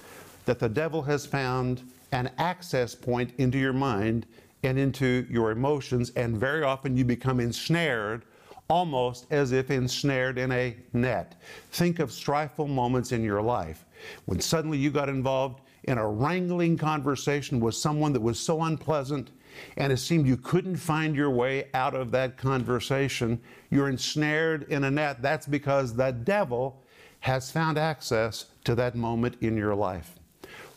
that 0.45 0.59
the 0.59 0.69
devil 0.69 1.01
has 1.03 1.25
found 1.25 1.83
an 2.13 2.31
access 2.37 2.95
point 2.95 3.33
into 3.39 3.57
your 3.57 3.73
mind 3.73 4.27
and 4.63 4.79
into 4.79 5.27
your 5.31 5.51
emotions, 5.51 6.11
and 6.17 6.37
very 6.37 6.63
often 6.63 6.97
you 6.97 7.05
become 7.05 7.41
ensnared, 7.41 8.25
almost 8.69 9.27
as 9.31 9.53
if 9.53 9.71
ensnared 9.71 10.39
in 10.39 10.53
a 10.53 10.77
net. 10.93 11.41
Think 11.71 11.99
of 11.99 12.11
strifeful 12.11 12.69
moments 12.69 13.13
in 13.13 13.25
your 13.25 13.43
life 13.43 13.85
when 14.27 14.41
suddenly 14.41 14.79
you 14.79 14.91
got 14.91 15.09
involved 15.09 15.63
in 15.85 15.99
a 15.99 16.09
wrangling 16.09 16.77
conversation 16.77 17.61
with 17.61 17.75
someone 17.75 18.13
that 18.13 18.21
was 18.21 18.39
so 18.39 18.63
unpleasant 18.63 19.31
and 19.77 19.93
it 19.93 19.99
seemed 19.99 20.27
you 20.27 20.37
couldn't 20.37 20.77
find 20.77 21.15
your 21.15 21.31
way 21.31 21.69
out 21.75 21.95
of 21.95 22.11
that 22.13 22.37
conversation. 22.37 23.41
You're 23.71 23.89
ensnared 23.89 24.65
in 24.71 24.85
a 24.85 24.91
net. 24.91 25.23
That's 25.23 25.47
because 25.47 25.95
the 25.95 26.13
devil 26.13 26.83
has 27.21 27.51
found 27.51 27.79
access 27.79 28.47
to 28.65 28.75
that 28.77 28.95
moment 28.95 29.37
in 29.41 29.57
your 29.57 29.75
life. 29.75 30.17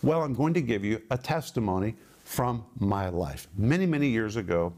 Well, 0.02 0.24
I'm 0.24 0.34
going 0.34 0.54
to 0.56 0.62
give 0.62 0.84
you 0.84 1.02
a 1.10 1.18
testimony 1.18 1.96
from 2.34 2.66
my 2.80 3.10
life. 3.10 3.48
Many, 3.56 3.86
many 3.86 4.08
years 4.08 4.38
ago, 4.38 4.74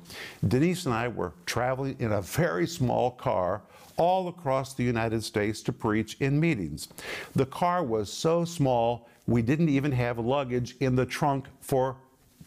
Denise 0.46 0.86
and 0.88 0.94
I 0.94 1.08
were 1.08 1.32
traveling 1.46 1.96
in 2.00 2.12
a 2.12 2.22
very 2.22 2.68
small 2.68 3.12
car 3.12 3.62
all 3.96 4.28
across 4.28 4.74
the 4.74 4.84
United 4.84 5.24
States 5.24 5.62
to 5.62 5.72
preach 5.72 6.18
in 6.20 6.38
meetings. 6.38 6.90
The 7.34 7.46
car 7.46 7.82
was 7.82 8.12
so 8.12 8.44
small, 8.44 9.08
we 9.26 9.42
didn't 9.42 9.70
even 9.70 9.94
have 9.94 10.20
luggage 10.20 10.76
in 10.82 10.98
the 10.98 11.06
trunk 11.06 11.48
for 11.62 11.96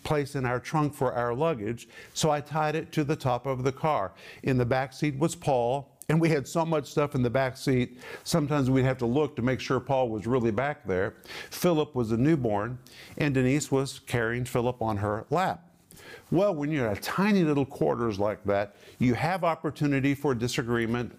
place 0.04 0.34
in 0.34 0.44
our 0.44 0.60
trunk 0.60 0.92
for 0.92 1.14
our 1.14 1.34
luggage, 1.34 1.88
so 2.12 2.30
I 2.30 2.42
tied 2.42 2.74
it 2.74 2.92
to 2.92 3.02
the 3.02 3.16
top 3.16 3.46
of 3.46 3.64
the 3.64 3.72
car. 3.72 4.12
In 4.42 4.58
the 4.58 4.66
back 4.66 4.92
seat 4.92 5.18
was 5.18 5.34
Paul, 5.34 5.90
and 6.08 6.18
we 6.18 6.30
had 6.30 6.48
so 6.48 6.64
much 6.64 6.86
stuff 6.86 7.14
in 7.14 7.22
the 7.22 7.28
back 7.28 7.56
seat, 7.56 7.98
sometimes 8.24 8.70
we'd 8.70 8.84
have 8.84 8.96
to 8.98 9.06
look 9.06 9.36
to 9.36 9.42
make 9.42 9.60
sure 9.60 9.78
Paul 9.78 10.08
was 10.08 10.26
really 10.26 10.50
back 10.50 10.86
there. 10.86 11.16
Philip 11.50 11.94
was 11.94 12.12
a 12.12 12.16
newborn, 12.16 12.78
and 13.18 13.34
Denise 13.34 13.70
was 13.70 14.00
carrying 14.06 14.46
Philip 14.46 14.80
on 14.80 14.96
her 14.96 15.26
lap. 15.30 15.70
Well, 16.30 16.54
when 16.54 16.70
you're 16.70 16.88
in 16.88 16.96
tiny 16.96 17.42
little 17.42 17.66
quarters 17.66 18.18
like 18.18 18.42
that, 18.44 18.76
you 18.98 19.14
have 19.14 19.44
opportunity 19.44 20.14
for 20.14 20.34
disagreement 20.34 21.12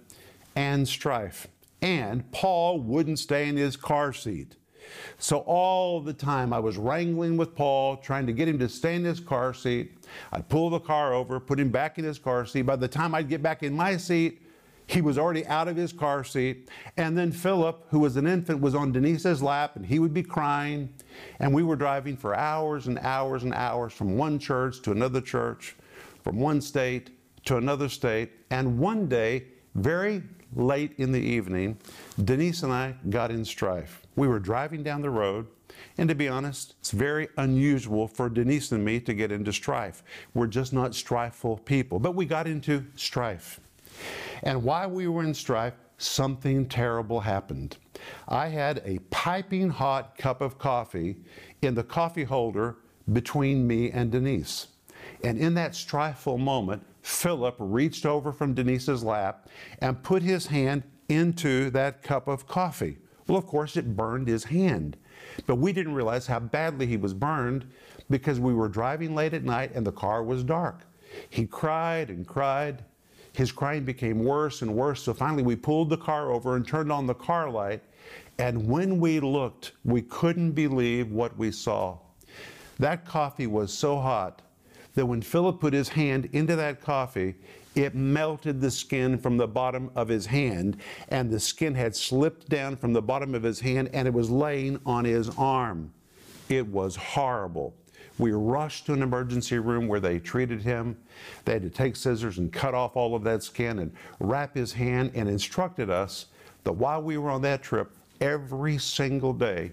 and 0.55 0.87
strife. 0.87 1.47
And 1.83 2.29
Paul 2.31 2.79
wouldn't 2.79 3.19
stay 3.19 3.47
in 3.47 3.57
his 3.57 3.75
car 3.75 4.11
seat. 4.11 4.55
So 5.19 5.39
all 5.39 6.01
the 6.01 6.13
time 6.13 6.51
I 6.51 6.59
was 6.59 6.77
wrangling 6.77 7.37
with 7.37 7.55
Paul, 7.55 7.97
trying 7.97 8.25
to 8.25 8.33
get 8.33 8.47
him 8.47 8.57
to 8.57 8.67
stay 8.67 8.95
in 8.95 9.03
his 9.03 9.19
car 9.19 9.53
seat. 9.53 10.03
I'd 10.31 10.49
pull 10.49 10.71
the 10.71 10.79
car 10.79 11.13
over, 11.13 11.39
put 11.39 11.59
him 11.59 11.69
back 11.69 11.99
in 11.99 12.05
his 12.05 12.17
car 12.17 12.47
seat. 12.47 12.63
By 12.63 12.75
the 12.75 12.87
time 12.87 13.13
I'd 13.13 13.29
get 13.29 13.43
back 13.43 13.61
in 13.61 13.75
my 13.75 13.97
seat, 13.97 14.41
he 14.89 15.01
was 15.01 15.19
already 15.19 15.45
out 15.45 15.67
of 15.67 15.75
his 15.75 15.93
car 15.93 16.23
seat. 16.23 16.67
And 16.97 17.15
then 17.15 17.31
Philip, 17.31 17.85
who 17.91 17.99
was 17.99 18.17
an 18.17 18.25
infant, 18.25 18.59
was 18.59 18.73
on 18.73 18.91
Denise's 18.91 19.41
lap 19.41 19.75
and 19.75 19.85
he 19.85 19.99
would 19.99 20.15
be 20.15 20.23
crying. 20.23 20.91
And 21.39 21.53
we 21.53 21.61
were 21.61 21.75
driving 21.75 22.17
for 22.17 22.35
hours 22.35 22.87
and 22.87 22.97
hours 22.97 23.43
and 23.43 23.53
hours 23.53 23.93
from 23.93 24.17
one 24.17 24.39
church 24.39 24.81
to 24.81 24.91
another 24.91 25.21
church, 25.21 25.75
from 26.23 26.39
one 26.39 26.59
state 26.59 27.11
to 27.45 27.57
another 27.57 27.87
state. 27.87 28.31
And 28.49 28.79
one 28.79 29.07
day, 29.07 29.45
very 29.75 30.23
late 30.55 30.93
in 30.97 31.11
the 31.11 31.21
evening, 31.21 31.77
Denise 32.23 32.63
and 32.63 32.73
I 32.73 32.95
got 33.11 33.29
in 33.29 33.45
strife. 33.45 34.01
We 34.15 34.27
were 34.27 34.39
driving 34.39 34.81
down 34.81 35.03
the 35.03 35.11
road. 35.11 35.45
And 35.99 36.09
to 36.09 36.15
be 36.15 36.27
honest, 36.27 36.73
it's 36.79 36.91
very 36.91 37.27
unusual 37.37 38.07
for 38.07 38.27
Denise 38.27 38.71
and 38.71 38.83
me 38.83 38.99
to 39.01 39.13
get 39.13 39.31
into 39.31 39.53
strife. 39.53 40.03
We're 40.33 40.47
just 40.47 40.73
not 40.73 40.91
strifeful 40.91 41.63
people, 41.63 41.99
but 41.99 42.15
we 42.15 42.25
got 42.25 42.47
into 42.47 42.85
strife. 42.95 43.59
And 44.43 44.63
while 44.63 44.89
we 44.89 45.07
were 45.07 45.23
in 45.23 45.33
strife, 45.33 45.73
something 45.97 46.67
terrible 46.67 47.19
happened. 47.19 47.77
I 48.27 48.47
had 48.47 48.81
a 48.85 48.99
piping 49.09 49.69
hot 49.69 50.17
cup 50.17 50.41
of 50.41 50.57
coffee 50.57 51.17
in 51.61 51.75
the 51.75 51.83
coffee 51.83 52.23
holder 52.23 52.77
between 53.11 53.67
me 53.67 53.91
and 53.91 54.11
Denise. 54.11 54.67
And 55.23 55.37
in 55.37 55.53
that 55.55 55.73
strifeful 55.73 56.39
moment, 56.39 56.85
Philip 57.01 57.55
reached 57.59 58.05
over 58.05 58.31
from 58.31 58.53
Denise's 58.53 59.03
lap 59.03 59.49
and 59.79 60.01
put 60.03 60.21
his 60.21 60.47
hand 60.47 60.83
into 61.09 61.69
that 61.71 62.03
cup 62.03 62.27
of 62.27 62.47
coffee. 62.47 62.97
Well, 63.27 63.37
of 63.37 63.47
course, 63.47 63.77
it 63.77 63.95
burned 63.95 64.27
his 64.27 64.45
hand. 64.45 64.97
But 65.45 65.55
we 65.55 65.73
didn't 65.73 65.93
realize 65.93 66.27
how 66.27 66.39
badly 66.39 66.87
he 66.87 66.97
was 66.97 67.13
burned 67.13 67.69
because 68.09 68.39
we 68.39 68.53
were 68.53 68.67
driving 68.67 69.15
late 69.15 69.33
at 69.33 69.43
night 69.43 69.71
and 69.73 69.85
the 69.85 69.91
car 69.91 70.23
was 70.23 70.43
dark. 70.43 70.85
He 71.29 71.45
cried 71.45 72.09
and 72.09 72.27
cried 72.27 72.83
his 73.39 73.53
crying 73.53 73.85
became 73.85 74.19
worse 74.19 74.63
and 74.63 74.75
worse. 74.75 75.01
So 75.01 75.13
finally, 75.13 75.43
we 75.43 75.55
pulled 75.55 75.89
the 75.89 75.95
car 75.95 76.29
over 76.29 76.57
and 76.57 76.67
turned 76.67 76.91
on 76.91 77.07
the 77.07 77.13
car 77.13 77.49
light. 77.49 77.81
And 78.37 78.67
when 78.67 78.99
we 78.99 79.21
looked, 79.21 79.71
we 79.85 80.01
couldn't 80.01 80.51
believe 80.51 81.09
what 81.09 81.37
we 81.37 81.53
saw. 81.53 81.99
That 82.79 83.05
coffee 83.05 83.47
was 83.47 83.71
so 83.73 83.97
hot 83.97 84.41
that 84.95 85.05
when 85.05 85.21
Philip 85.21 85.61
put 85.61 85.71
his 85.71 85.87
hand 85.87 86.27
into 86.33 86.57
that 86.57 86.81
coffee, 86.81 87.35
it 87.75 87.95
melted 87.95 88.59
the 88.59 88.71
skin 88.71 89.17
from 89.17 89.37
the 89.37 89.47
bottom 89.47 89.89
of 89.95 90.09
his 90.09 90.25
hand, 90.25 90.75
and 91.07 91.31
the 91.31 91.39
skin 91.39 91.75
had 91.75 91.95
slipped 91.95 92.49
down 92.49 92.75
from 92.75 92.91
the 92.91 93.01
bottom 93.01 93.33
of 93.33 93.43
his 93.43 93.61
hand 93.61 93.89
and 93.93 94.05
it 94.05 94.13
was 94.13 94.29
laying 94.29 94.81
on 94.85 95.05
his 95.05 95.29
arm. 95.37 95.93
It 96.49 96.67
was 96.67 96.97
horrible. 96.97 97.73
We 98.19 98.33
rushed 98.33 98.85
to 98.85 98.93
an 98.93 99.01
emergency 99.01 99.57
room 99.57 99.87
where 99.87 100.01
they 100.01 100.19
treated 100.19 100.61
him. 100.61 100.97
They 101.45 101.53
had 101.53 101.63
to 101.63 101.69
take 101.69 101.95
scissors 101.95 102.37
and 102.37 102.51
cut 102.53 102.75
off 102.75 102.95
all 102.95 103.15
of 103.15 103.23
that 103.23 103.41
skin 103.41 103.79
and 103.79 103.91
wrap 104.19 104.55
his 104.55 104.73
hand 104.73 105.11
and 105.15 105.27
instructed 105.27 105.89
us 105.89 106.27
that 106.65 106.73
while 106.73 107.01
we 107.01 107.17
were 107.17 107.31
on 107.31 107.41
that 107.43 107.63
trip, 107.63 107.91
every 108.19 108.77
single 108.77 109.33
day, 109.33 109.71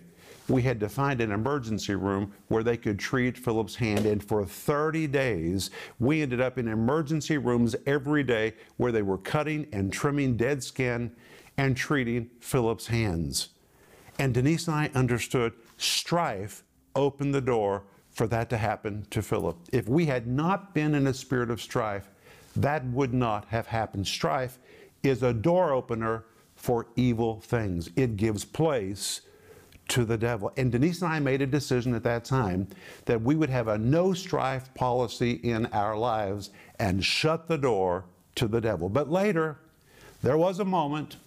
we 0.48 0.62
had 0.62 0.78
to 0.78 0.88
find 0.88 1.20
an 1.20 1.32
emergency 1.32 1.96
room 1.96 2.32
where 2.46 2.62
they 2.62 2.76
could 2.76 3.00
treat 3.00 3.36
Philip's 3.36 3.74
hand. 3.74 4.06
And 4.06 4.22
for 4.22 4.44
30 4.44 5.08
days, 5.08 5.70
we 5.98 6.22
ended 6.22 6.40
up 6.40 6.56
in 6.56 6.68
emergency 6.68 7.38
rooms 7.38 7.74
every 7.84 8.22
day 8.22 8.54
where 8.76 8.92
they 8.92 9.02
were 9.02 9.18
cutting 9.18 9.66
and 9.72 9.92
trimming 9.92 10.36
dead 10.36 10.62
skin 10.62 11.10
and 11.56 11.76
treating 11.76 12.30
Philip's 12.38 12.86
hands. 12.86 13.48
And 14.20 14.32
Denise 14.32 14.68
and 14.68 14.76
I 14.76 14.90
understood 14.94 15.52
strife 15.78 16.62
opened 16.94 17.34
the 17.34 17.40
door 17.40 17.82
for 18.16 18.26
that 18.26 18.48
to 18.48 18.56
happen 18.56 19.06
to 19.10 19.20
Philip. 19.20 19.58
If 19.72 19.88
we 19.88 20.06
had 20.06 20.26
not 20.26 20.72
been 20.72 20.94
in 20.94 21.06
a 21.06 21.12
spirit 21.12 21.50
of 21.50 21.60
strife, 21.60 22.08
that 22.56 22.82
would 22.86 23.12
not 23.12 23.44
have 23.48 23.66
happened. 23.66 24.06
Strife 24.06 24.58
is 25.02 25.22
a 25.22 25.34
door 25.34 25.74
opener 25.74 26.24
for 26.54 26.86
evil 26.96 27.40
things, 27.40 27.90
it 27.94 28.16
gives 28.16 28.42
place 28.42 29.20
to 29.88 30.06
the 30.06 30.16
devil. 30.16 30.50
And 30.56 30.72
Denise 30.72 31.02
and 31.02 31.12
I 31.12 31.18
made 31.20 31.42
a 31.42 31.46
decision 31.46 31.94
at 31.94 32.02
that 32.04 32.24
time 32.24 32.66
that 33.04 33.20
we 33.20 33.34
would 33.34 33.50
have 33.50 33.68
a 33.68 33.76
no 33.76 34.14
strife 34.14 34.72
policy 34.72 35.32
in 35.32 35.66
our 35.66 35.94
lives 35.94 36.50
and 36.78 37.04
shut 37.04 37.46
the 37.46 37.58
door 37.58 38.06
to 38.36 38.48
the 38.48 38.62
devil. 38.62 38.88
But 38.88 39.10
later, 39.10 39.58
there 40.22 40.38
was 40.38 40.58
a 40.58 40.64
moment 40.64 41.18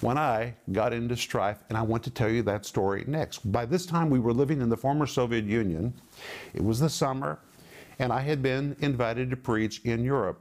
when 0.00 0.16
I 0.16 0.54
got 0.72 0.92
into 0.92 1.16
strife, 1.16 1.58
and 1.68 1.76
I 1.76 1.82
want 1.82 2.02
to 2.04 2.10
tell 2.10 2.28
you 2.28 2.42
that 2.42 2.64
story 2.64 3.04
next. 3.06 3.50
By 3.50 3.66
this 3.66 3.86
time, 3.86 4.10
we 4.10 4.20
were 4.20 4.32
living 4.32 4.60
in 4.60 4.68
the 4.68 4.76
former 4.76 5.06
Soviet 5.06 5.44
Union. 5.44 5.92
It 6.54 6.62
was 6.62 6.80
the 6.80 6.88
summer, 6.88 7.40
and 7.98 8.12
I 8.12 8.20
had 8.20 8.42
been 8.42 8.76
invited 8.80 9.30
to 9.30 9.36
preach 9.36 9.80
in 9.84 10.04
Europe. 10.04 10.40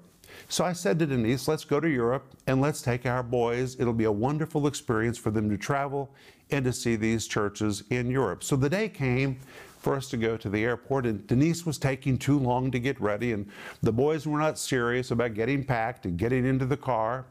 So 0.49 0.63
I 0.63 0.73
said 0.73 0.99
to 0.99 1.05
Denise, 1.05 1.47
let's 1.47 1.63
go 1.63 1.79
to 1.79 1.89
Europe 1.89 2.35
and 2.45 2.61
let's 2.61 2.81
take 2.81 3.05
our 3.05 3.23
boys. 3.23 3.79
It'll 3.79 3.93
be 3.93 4.03
a 4.03 4.11
wonderful 4.11 4.67
experience 4.67 5.17
for 5.17 5.31
them 5.31 5.49
to 5.49 5.57
travel 5.57 6.13
and 6.51 6.63
to 6.65 6.73
see 6.73 6.95
these 6.95 7.27
churches 7.27 7.83
in 7.89 8.11
Europe. 8.11 8.43
So 8.43 8.55
the 8.55 8.69
day 8.69 8.89
came 8.89 9.39
for 9.79 9.95
us 9.95 10.09
to 10.09 10.17
go 10.17 10.37
to 10.37 10.49
the 10.49 10.63
airport, 10.63 11.05
and 11.05 11.25
Denise 11.27 11.65
was 11.65 11.77
taking 11.77 12.17
too 12.17 12.37
long 12.37 12.71
to 12.71 12.79
get 12.79 12.99
ready, 12.99 13.31
and 13.31 13.49
the 13.81 13.91
boys 13.91 14.27
were 14.27 14.37
not 14.37 14.57
serious 14.57 15.11
about 15.11 15.33
getting 15.33 15.63
packed 15.63 16.05
and 16.05 16.17
getting 16.17 16.45
into 16.45 16.65
the 16.65 16.77
car. 16.77 17.25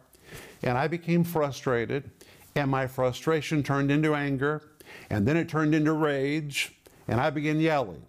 And 0.63 0.77
I 0.77 0.89
became 0.89 1.25
frustrated, 1.25 2.11
and 2.55 2.71
my 2.71 2.87
frustration 2.87 3.63
turned 3.63 3.91
into 3.91 4.15
anger, 4.15 4.63
and 5.11 5.27
then 5.27 5.37
it 5.37 5.49
turned 5.49 5.75
into 5.75 5.93
rage, 5.93 6.75
and 7.09 7.21
I 7.21 7.31
began 7.31 7.61
yelling. 7.61 8.03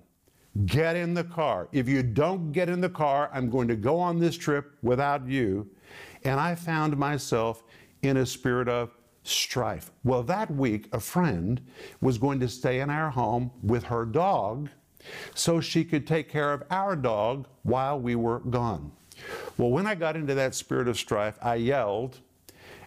Get 0.66 0.96
in 0.96 1.14
the 1.14 1.24
car. 1.24 1.68
If 1.72 1.88
you 1.88 2.02
don't 2.02 2.52
get 2.52 2.70
in 2.70 2.82
the 2.82 2.90
car, 2.90 3.30
I'm 3.32 3.50
going 3.50 3.68
to 3.68 3.76
go 3.76 4.00
on 4.00 4.20
this 4.20 4.36
trip 4.36 4.74
without 4.82 5.28
you. 5.28 5.70
And 6.24 6.40
I 6.40 6.56
found 6.56 6.98
myself 6.98 7.64
in 8.02 8.18
a 8.18 8.26
spirit 8.26 8.68
of 8.68 8.92
strife. 9.24 9.92
Well, 10.04 10.24
that 10.24 10.50
week, 10.50 10.90
a 10.94 11.00
friend 11.00 11.62
was 12.02 12.18
going 12.18 12.40
to 12.40 12.48
stay 12.48 12.80
in 12.80 12.90
our 12.90 13.12
home 13.12 13.52
with 13.62 13.84
her 13.84 14.06
dog 14.06 14.70
so 15.36 15.62
she 15.62 15.84
could 15.84 16.08
take 16.08 16.30
care 16.30 16.54
of 16.54 16.64
our 16.72 16.96
dog 16.96 17.48
while 17.64 18.00
we 18.00 18.16
were 18.16 18.40
gone. 18.40 18.92
Well, 19.58 19.70
when 19.70 19.88
I 19.88 19.96
got 19.96 20.16
into 20.16 20.34
that 20.36 20.56
spirit 20.56 20.88
of 20.88 20.98
strife, 20.98 21.38
I 21.42 21.56
yelled 21.56 22.20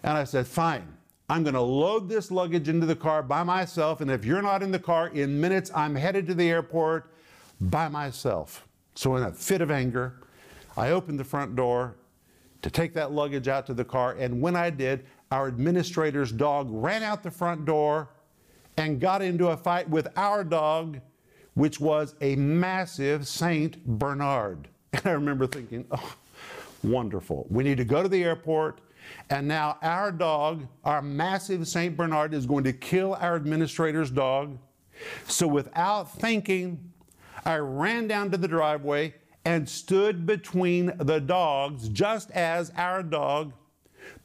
and 0.03 0.17
I 0.17 0.23
said, 0.23 0.47
Fine, 0.47 0.87
I'm 1.29 1.43
going 1.43 1.53
to 1.53 1.61
load 1.61 2.09
this 2.09 2.31
luggage 2.31 2.67
into 2.67 2.85
the 2.85 2.95
car 2.95 3.23
by 3.23 3.43
myself. 3.43 4.01
And 4.01 4.11
if 4.11 4.25
you're 4.25 4.41
not 4.41 4.61
in 4.61 4.71
the 4.71 4.79
car 4.79 5.07
in 5.07 5.39
minutes, 5.39 5.71
I'm 5.73 5.95
headed 5.95 6.27
to 6.27 6.33
the 6.33 6.49
airport 6.49 7.13
by 7.61 7.87
myself. 7.87 8.67
So, 8.95 9.15
in 9.15 9.23
a 9.23 9.31
fit 9.31 9.61
of 9.61 9.71
anger, 9.71 10.21
I 10.75 10.91
opened 10.91 11.19
the 11.19 11.23
front 11.23 11.55
door 11.55 11.95
to 12.61 12.69
take 12.69 12.93
that 12.93 13.11
luggage 13.11 13.47
out 13.47 13.65
to 13.67 13.73
the 13.73 13.85
car. 13.85 14.15
And 14.19 14.41
when 14.41 14.55
I 14.55 14.69
did, 14.69 15.05
our 15.31 15.47
administrator's 15.47 16.31
dog 16.31 16.67
ran 16.69 17.03
out 17.03 17.23
the 17.23 17.31
front 17.31 17.65
door 17.65 18.09
and 18.77 18.99
got 18.99 19.21
into 19.21 19.47
a 19.47 19.57
fight 19.57 19.89
with 19.89 20.07
our 20.15 20.43
dog, 20.43 20.99
which 21.53 21.79
was 21.79 22.15
a 22.21 22.35
massive 22.35 23.27
St. 23.27 23.85
Bernard. 23.85 24.67
And 24.93 25.05
I 25.05 25.11
remember 25.11 25.47
thinking, 25.47 25.85
oh, 25.91 26.15
wonderful. 26.83 27.47
We 27.49 27.63
need 27.63 27.77
to 27.77 27.85
go 27.85 28.03
to 28.03 28.09
the 28.09 28.23
airport. 28.23 28.81
And 29.29 29.47
now 29.47 29.77
our 29.81 30.11
dog, 30.11 30.67
our 30.83 31.01
massive 31.01 31.67
St. 31.67 31.95
Bernard, 31.95 32.33
is 32.33 32.45
going 32.45 32.63
to 32.65 32.73
kill 32.73 33.15
our 33.15 33.35
administrator's 33.35 34.11
dog. 34.11 34.57
So 35.27 35.47
without 35.47 36.11
thinking, 36.11 36.91
I 37.45 37.57
ran 37.57 38.07
down 38.07 38.31
to 38.31 38.37
the 38.37 38.47
driveway 38.47 39.15
and 39.45 39.67
stood 39.67 40.25
between 40.25 40.93
the 40.97 41.19
dogs 41.19 41.89
just 41.89 42.29
as 42.31 42.71
our 42.75 43.01
dog 43.01 43.53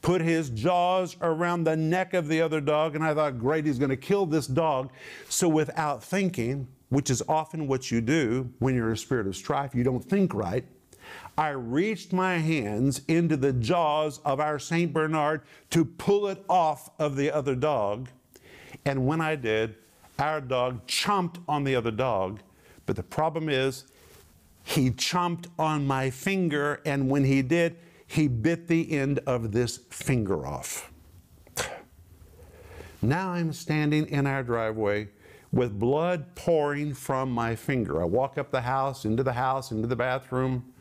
put 0.01 0.21
his 0.21 0.49
jaws 0.49 1.15
around 1.21 1.63
the 1.63 1.75
neck 1.75 2.13
of 2.13 2.27
the 2.27 2.41
other 2.41 2.61
dog. 2.61 2.95
And 2.95 3.03
I 3.03 3.13
thought, 3.13 3.39
great, 3.39 3.65
he's 3.65 3.79
going 3.79 3.89
to 3.89 3.97
kill 3.97 4.25
this 4.25 4.47
dog. 4.47 4.91
So 5.29 5.47
without 5.47 6.03
thinking, 6.03 6.67
which 6.89 7.09
is 7.09 7.21
often 7.27 7.67
what 7.67 7.91
you 7.91 8.01
do 8.01 8.49
when 8.59 8.75
you're 8.75 8.87
in 8.87 8.93
a 8.93 8.97
spirit 8.97 9.27
of 9.27 9.35
strife, 9.35 9.75
you 9.75 9.83
don't 9.83 10.03
think 10.03 10.33
right. 10.33 10.65
I 11.37 11.49
reached 11.49 12.13
my 12.13 12.37
hands 12.37 13.01
into 13.07 13.37
the 13.37 13.53
jaws 13.53 14.19
of 14.25 14.39
our 14.39 14.59
St. 14.59 14.91
Bernard 14.91 15.41
to 15.69 15.85
pull 15.85 16.27
it 16.27 16.43
off 16.49 16.89
of 16.99 17.15
the 17.15 17.31
other 17.31 17.55
dog. 17.55 18.09
And 18.85 19.05
when 19.05 19.21
I 19.21 19.35
did, 19.35 19.75
our 20.19 20.41
dog 20.41 20.85
chomped 20.87 21.37
on 21.47 21.63
the 21.63 21.75
other 21.75 21.91
dog. 21.91 22.39
But 22.85 22.95
the 22.95 23.03
problem 23.03 23.49
is, 23.49 23.85
he 24.63 24.91
chomped 24.91 25.47
on 25.57 25.87
my 25.87 26.09
finger, 26.09 26.81
and 26.85 27.09
when 27.09 27.23
he 27.23 27.41
did, 27.41 27.77
he 28.07 28.27
bit 28.27 28.67
the 28.67 28.91
end 28.91 29.19
of 29.25 29.51
this 29.51 29.77
finger 29.89 30.45
off. 30.45 30.91
Now 33.01 33.29
I'm 33.29 33.53
standing 33.53 34.07
in 34.07 34.25
our 34.25 34.43
driveway 34.43 35.09
with 35.51 35.79
blood 35.79 36.35
pouring 36.35 36.93
from 36.93 37.31
my 37.31 37.55
finger. 37.55 38.01
I 38.01 38.05
walk 38.05 38.37
up 38.37 38.51
the 38.51 38.61
house, 38.61 39.05
into 39.05 39.23
the 39.23 39.33
house, 39.33 39.71
into 39.71 39.87
the 39.87 39.95
bathroom. 39.95 40.73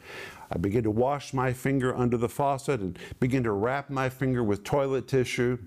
I 0.50 0.59
begin 0.59 0.85
to 0.85 0.90
wash 0.90 1.33
my 1.33 1.52
finger 1.52 1.96
under 1.96 2.16
the 2.16 2.29
faucet 2.29 2.81
and 2.81 2.98
begin 3.20 3.42
to 3.44 3.52
wrap 3.52 3.90
my 3.90 4.09
finger 4.09 4.44
with 4.44 4.64
toilet 4.64 5.09
tissue. 5.09 5.59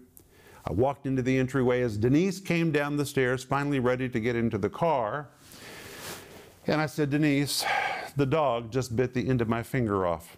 I 0.66 0.74
walked 0.74 1.06
into 1.06 1.22
the 1.22 1.38
entryway 1.38 1.82
as 1.82 1.98
Denise 1.98 2.40
came 2.40 2.72
down 2.72 2.98
the 2.98 3.06
stairs, 3.06 3.44
finally 3.44 3.80
ready 3.80 4.08
to 4.10 4.20
get 4.20 4.36
into 4.36 4.58
the 4.58 4.70
car. 4.70 5.30
And 6.68 6.80
I 6.80 6.86
said, 6.86 7.10
Denise, 7.10 7.66
the 8.16 8.26
dog 8.26 8.72
just 8.72 8.96
bit 8.96 9.14
the 9.14 9.28
end 9.28 9.42
of 9.42 9.50
my 9.50 9.64
finger 9.64 10.06
off. 10.06 10.38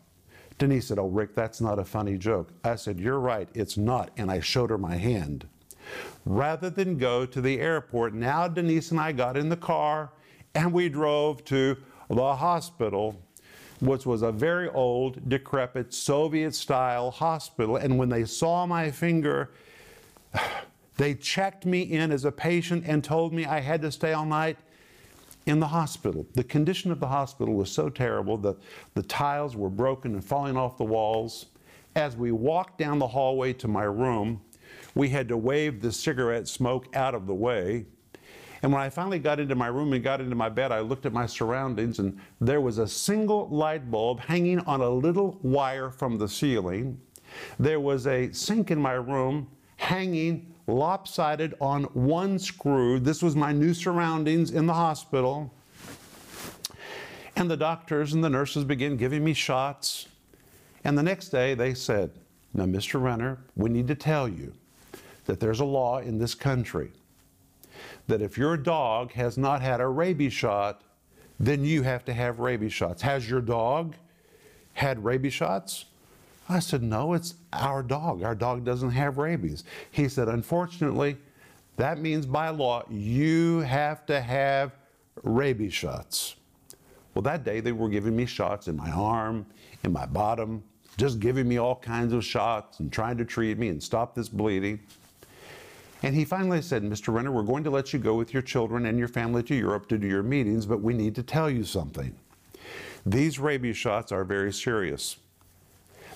Denise 0.58 0.88
said, 0.88 1.00
Oh, 1.00 1.08
Rick, 1.08 1.36
that's 1.36 1.60
not 1.60 1.80
a 1.80 1.86
funny 1.86 2.18
joke. 2.18 2.54
I 2.64 2.76
said, 2.76 3.00
You're 3.00 3.20
right, 3.20 3.50
it's 3.54 3.78
not. 3.78 4.12
And 4.16 4.32
I 4.32 4.40
showed 4.40 4.70
her 4.70 4.78
my 4.78 4.96
hand. 4.96 5.48
Rather 6.26 6.70
than 6.70 6.98
go 6.98 7.26
to 7.26 7.42
the 7.42 7.60
airport, 7.60 8.14
now 8.14 8.48
Denise 8.48 8.92
and 8.92 9.00
I 9.00 9.12
got 9.12 9.38
in 9.38 9.50
the 9.50 9.58
car 9.58 10.12
and 10.54 10.72
we 10.72 10.90
drove 10.90 11.44
to 11.46 11.78
the 12.10 12.36
hospital 12.36 13.22
which 13.82 14.06
was 14.06 14.22
a 14.22 14.32
very 14.32 14.70
old, 14.70 15.28
decrepit, 15.28 15.94
Soviet 15.94 16.54
style 16.54 17.10
hospital. 17.10 17.78
And 17.78 17.98
when 17.98 18.10
they 18.10 18.26
saw 18.26 18.66
my 18.66 18.92
finger, 18.92 19.52
they 20.98 21.16
checked 21.16 21.66
me 21.66 21.82
in 21.82 22.12
as 22.12 22.24
a 22.24 22.32
patient 22.32 22.84
and 22.86 23.04
told 23.04 23.34
me 23.34 23.46
I 23.46 23.60
had 23.60 23.82
to 23.82 23.92
stay 23.92 24.14
all 24.14 24.26
night 24.26 24.58
in 25.48 25.60
the 25.60 25.68
hospital. 25.68 26.28
The 26.36 26.44
condition 26.44 26.92
of 26.92 27.00
the 27.00 27.08
hospital 27.08 27.56
was 27.56 27.72
so 27.72 27.90
terrible 27.90 28.38
that 28.38 28.58
the 28.94 29.02
tiles 29.02 29.56
were 29.56 29.70
broken 29.70 30.14
and 30.14 30.24
falling 30.24 30.56
off 30.56 30.78
the 30.78 30.84
walls. 30.84 31.48
As 31.96 32.16
we 32.16 32.32
walked 32.32 32.78
down 32.78 33.00
the 33.00 33.08
hallway 33.08 33.52
to 33.54 33.68
my 33.68 33.84
room, 33.84 34.42
we 34.96 35.10
had 35.10 35.28
to 35.28 35.38
wave 35.38 35.82
the 35.82 35.92
cigarette 35.92 36.48
smoke 36.48 36.88
out 36.96 37.16
of 37.16 37.28
the 37.28 37.34
way 37.34 37.86
and 38.64 38.72
when 38.72 38.82
I 38.82 38.90
finally 38.90 39.18
got 39.18 39.40
into 39.40 39.56
my 39.56 39.68
room 39.68 39.94
and 39.94 40.04
got 40.04 40.22
into 40.22 40.36
my 40.36 40.50
bed, 40.50 40.72
I 40.72 40.82
looked 40.82 41.06
at 41.06 41.14
my 41.14 41.26
surroundings 41.26 41.98
and 42.00 42.20
there 42.40 42.62
was 42.62 42.78
a 42.78 42.88
single 42.88 43.50
light 43.50 43.90
bulb 43.90 44.20
hanging 44.20 44.60
on 44.62 44.82
a 44.82 44.90
little 44.90 45.40
wire 45.42 45.90
from 45.90 46.18
the 46.18 46.28
ceiling. 46.28 47.00
There 47.60 47.80
was 47.80 48.06
a 48.06 48.32
sink 48.34 48.70
in 48.70 48.80
my 48.80 48.94
room 48.94 49.48
hanging 49.78 50.54
lopsided 50.68 51.56
on 51.60 51.86
one 51.86 52.38
screw. 52.38 53.00
This 53.00 53.24
was 53.24 53.36
my 53.36 53.52
new 53.52 53.74
surroundings 53.74 54.52
in 54.52 54.68
the 54.68 54.74
hospital. 54.76 55.52
And 57.36 57.50
the 57.50 57.58
doctors 57.58 58.14
and 58.14 58.24
the 58.24 58.30
nurses 58.30 58.64
began 58.64 58.96
giving 58.96 59.24
me 59.24 59.34
shots. 59.34 60.08
And 60.84 60.96
the 60.96 61.04
next 61.04 61.30
day 61.30 61.56
they 61.56 61.74
said, 61.74 62.12
Now, 62.54 62.66
Mr. 62.66 63.02
Renner, 63.02 63.40
we 63.56 63.72
need 63.72 63.88
to 63.88 63.96
tell 63.96 64.28
you 64.28 64.54
that 65.26 65.40
there's 65.40 65.60
a 65.60 65.66
law 65.66 66.00
in 66.00 66.18
this 66.18 66.36
country 66.36 66.92
that 68.08 68.22
if 68.22 68.38
your 68.38 68.58
dog 68.58 69.12
has 69.14 69.38
not 69.38 69.62
had 69.62 69.80
a 69.80 69.88
rabies 69.88 70.34
shot, 70.34 70.82
then 71.40 71.64
you 71.64 71.82
have 71.82 72.06
to 72.06 72.14
have 72.14 72.40
rabies 72.40 72.74
shots. 72.74 73.02
Has 73.02 73.30
your 73.30 73.42
dog 73.42 73.96
had 74.74 75.04
rabies 75.04 75.34
shots? 75.34 75.86
I 76.50 76.60
said, 76.60 76.84
No, 76.84 77.14
it's 77.14 77.36
our 77.54 77.82
dog. 77.82 78.24
Our 78.24 78.36
dog 78.36 78.66
doesn't 78.66 78.92
have 78.92 79.18
rabies. 79.18 79.64
He 79.92 80.08
said, 80.08 80.28
Unfortunately, 80.28 81.18
that 81.78 82.00
means 82.00 82.26
by 82.26 82.50
law 82.50 82.84
you 82.90 83.60
have 83.60 84.06
to 84.08 84.22
have 84.22 84.74
rabies 85.24 85.74
shots. 85.74 86.36
Well, 87.14 87.22
that 87.24 87.44
day 87.44 87.60
they 87.60 87.72
were 87.72 87.90
giving 87.90 88.16
me 88.16 88.26
shots 88.26 88.68
in 88.68 88.76
my 88.76 88.92
arm, 88.92 89.46
in 89.84 89.92
my 89.92 90.06
bottom, 90.06 90.64
just 90.98 91.20
giving 91.20 91.48
me 91.48 91.58
all 91.58 91.76
kinds 91.76 92.14
of 92.14 92.24
shots 92.24 92.80
and 92.80 92.92
trying 92.92 93.18
to 93.18 93.26
treat 93.26 93.58
me 93.58 93.70
and 93.70 93.82
stop 93.82 94.16
this 94.16 94.30
bleeding. 94.30 94.80
And 96.04 96.16
he 96.16 96.26
finally 96.26 96.62
said, 96.62 96.84
Mr. 96.84 97.14
Renner, 97.14 97.32
we're 97.32 97.44
going 97.44 97.64
to 97.64 97.70
let 97.70 97.94
you 97.94 98.00
go 98.00 98.16
with 98.16 98.34
your 98.34 98.42
children 98.42 98.88
and 98.88 98.98
your 98.98 99.08
family 99.08 99.44
to 99.44 99.56
Europe 99.56 99.88
to 99.90 99.98
do 99.98 100.08
your 100.08 100.24
meetings, 100.24 100.66
but 100.66 100.82
we 100.82 100.94
need 100.94 101.14
to 101.16 101.24
tell 101.24 101.50
you 101.50 101.64
something. 101.64 102.16
These 103.06 103.40
rabies 103.40 103.78
shots 103.78 104.12
are 104.12 104.24
very 104.24 104.52
serious. 104.52 105.18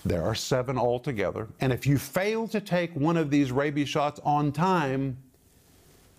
There 0.03 0.23
are 0.23 0.35
seven 0.35 0.77
altogether. 0.77 1.47
And 1.61 1.73
if 1.73 1.87
you 1.87 1.97
fail 1.97 2.47
to 2.49 2.61
take 2.61 2.95
one 2.95 3.17
of 3.17 3.29
these 3.29 3.51
rabies 3.51 3.89
shots 3.89 4.19
on 4.23 4.51
time, 4.51 5.17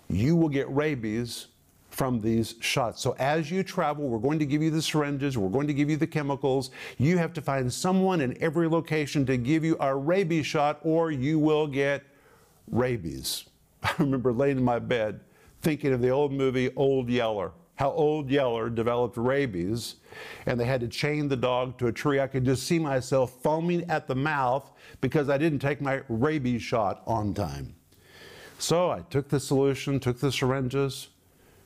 you 0.08 0.36
will 0.36 0.48
get 0.48 0.68
rabies 0.70 1.48
from 1.90 2.20
these 2.20 2.56
shots. 2.60 3.00
So 3.00 3.16
as 3.18 3.50
you 3.50 3.62
travel, 3.62 4.08
we're 4.08 4.18
going 4.18 4.38
to 4.40 4.46
give 4.46 4.60
you 4.60 4.70
the 4.70 4.82
syringes, 4.82 5.38
we're 5.38 5.48
going 5.48 5.66
to 5.66 5.74
give 5.74 5.88
you 5.88 5.96
the 5.96 6.06
chemicals. 6.06 6.70
You 6.98 7.16
have 7.18 7.32
to 7.34 7.40
find 7.40 7.72
someone 7.72 8.20
in 8.20 8.36
every 8.42 8.68
location 8.68 9.24
to 9.26 9.36
give 9.36 9.64
you 9.64 9.76
a 9.80 9.94
rabies 9.94 10.46
shot 10.46 10.78
or 10.82 11.10
you 11.10 11.38
will 11.38 11.66
get 11.66 12.04
rabies. 12.70 13.46
I 13.98 14.02
remember 14.02 14.32
laying 14.32 14.58
in 14.58 14.64
my 14.64 14.78
bed 14.78 15.20
thinking 15.62 15.92
of 15.92 16.02
the 16.02 16.10
old 16.10 16.32
movie 16.32 16.70
Old 16.74 17.08
Yeller, 17.08 17.52
how 17.76 17.90
Old 17.92 18.30
Yeller 18.30 18.68
developed 18.68 19.16
rabies 19.16 19.96
and 20.46 20.58
they 20.58 20.64
had 20.64 20.80
to 20.80 20.88
chain 20.88 21.28
the 21.28 21.36
dog 21.36 21.78
to 21.78 21.86
a 21.86 21.92
tree. 21.92 22.20
I 22.20 22.26
could 22.26 22.44
just 22.44 22.66
see 22.66 22.78
myself 22.78 23.42
foaming 23.42 23.88
at 23.90 24.06
the 24.06 24.14
mouth 24.14 24.70
because 25.00 25.28
I 25.28 25.38
didn't 25.38 25.60
take 25.60 25.80
my 25.80 26.02
rabies 26.08 26.62
shot 26.62 27.02
on 27.06 27.34
time. 27.34 27.74
So 28.58 28.90
I 28.90 29.00
took 29.10 29.28
the 29.28 29.38
solution, 29.38 30.00
took 30.00 30.18
the 30.18 30.32
syringes, 30.32 31.08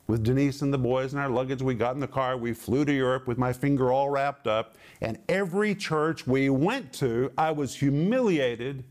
with 0.09 0.25
Denise 0.25 0.63
and 0.63 0.75
the 0.75 0.79
boys 0.79 1.13
and 1.13 1.23
our 1.23 1.29
luggage. 1.29 1.63
We 1.63 1.75
got 1.75 1.95
in 1.95 2.01
the 2.01 2.09
car, 2.09 2.37
we 2.37 2.53
flew 2.53 2.85
to 2.85 2.93
Europe 2.93 3.29
with 3.29 3.39
my 3.39 3.53
finger 3.53 3.93
all 3.93 4.11
wrapped 4.11 4.49
up. 4.49 4.77
And 5.01 5.19
every 5.29 5.75
church 5.75 6.27
we 6.27 6.51
went 6.51 6.93
to, 6.95 7.31
I 7.39 7.53
was 7.53 7.77
humiliated 7.77 8.83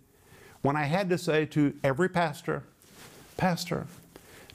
when 0.61 0.77
I 0.77 0.83
had 0.83 1.09
to 1.09 1.17
say 1.17 1.45
to 1.47 1.73
every 1.83 2.07
pastor, 2.07 2.63
Pastor, 3.39 3.87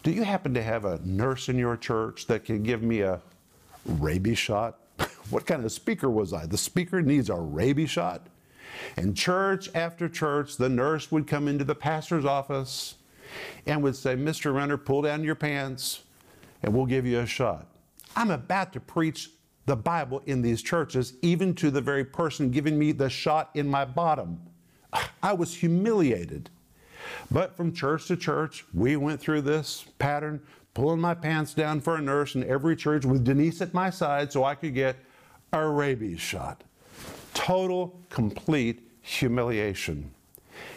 do 0.03 0.11
you 0.11 0.25
happen 0.25 0.53
to 0.53 0.63
have 0.63 0.85
a 0.85 1.01
nurse 1.07 1.49
in 1.49 1.57
your 1.57 1.75
church 1.75 2.27
that 2.27 2.45
can 2.45 2.63
give 2.63 2.83
me 2.83 3.01
a 3.01 3.23
rabies 3.87 4.37
shot? 4.37 4.79
what 5.31 5.47
kind 5.47 5.65
of 5.65 5.73
speaker 5.73 6.11
was 6.11 6.35
I? 6.35 6.45
The 6.45 6.59
speaker 6.59 7.01
needs 7.01 7.31
a 7.31 7.35
rabies 7.35 7.89
shot? 7.89 8.27
And 8.99 9.17
church 9.17 9.71
after 9.75 10.07
church, 10.07 10.59
the 10.59 10.69
nurse 10.69 11.11
would 11.11 11.27
come 11.27 11.49
into 11.49 11.65
the 11.65 11.75
pastor's 11.75 12.27
office 12.27 12.97
and 13.65 13.83
would 13.83 13.97
say, 13.97 14.17
Mr. 14.17 14.55
Renner, 14.55 14.77
pull 14.77 15.01
down 15.01 15.25
your 15.25 15.35
pants 15.35 16.03
and 16.63 16.75
we'll 16.75 16.85
give 16.85 17.07
you 17.07 17.21
a 17.21 17.27
shot. 17.27 17.67
I'm 18.15 18.33
about 18.33 18.75
to 18.75 18.81
preach 18.81 19.31
the 19.65 19.77
Bible 19.77 20.23
in 20.27 20.43
these 20.43 20.61
churches, 20.61 21.15
even 21.23 21.55
to 21.55 21.71
the 21.71 21.81
very 21.81 22.05
person 22.05 22.51
giving 22.51 22.79
me 22.79 22.93
the 22.93 23.09
shot 23.09 23.49
in 23.55 23.67
my 23.67 23.87
bottom. 23.87 24.43
I 25.23 25.33
was 25.33 25.55
humiliated. 25.55 26.51
But 27.31 27.57
from 27.57 27.73
church 27.73 28.07
to 28.09 28.17
church, 28.17 28.65
we 28.73 28.97
went 28.97 29.21
through 29.21 29.43
this 29.43 29.85
pattern, 29.99 30.41
pulling 30.75 31.01
my 31.01 31.15
pants 31.15 31.55
down 31.55 31.81
for 31.81 31.97
a 31.97 32.01
nurse 32.01 32.35
in 32.35 32.49
every 32.49 32.77
church 32.77 33.05
with 33.05 33.25
Denise 33.25 33.61
at 33.61 33.75
my 33.75 33.91
side 33.91 34.33
so 34.33 34.45
I 34.45 34.55
could 34.55 34.75
get 34.75 34.97
a 35.53 35.67
rabies 35.67 36.21
shot. 36.21 36.65
Total, 37.33 37.99
complete 38.11 38.91
humiliation. 39.03 40.11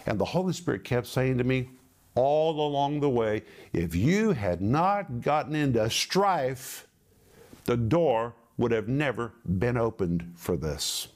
And 0.05 0.19
the 0.19 0.25
Holy 0.25 0.53
Spirit 0.53 0.83
kept 0.83 1.07
saying 1.07 1.37
to 1.37 1.43
me, 1.43 1.69
all 2.17 2.59
along 2.67 2.99
the 2.99 3.09
way. 3.09 3.43
If 3.73 3.95
you 3.95 4.31
had 4.31 4.59
not 4.59 5.21
gotten 5.21 5.55
into 5.55 5.87
strife, 5.89 6.87
the 7.65 7.77
door 7.77 8.33
would 8.57 8.71
have 8.71 8.87
never 8.87 9.33
been 9.59 9.77
opened 9.77 10.33
for 10.35 10.57
this. 10.57 11.09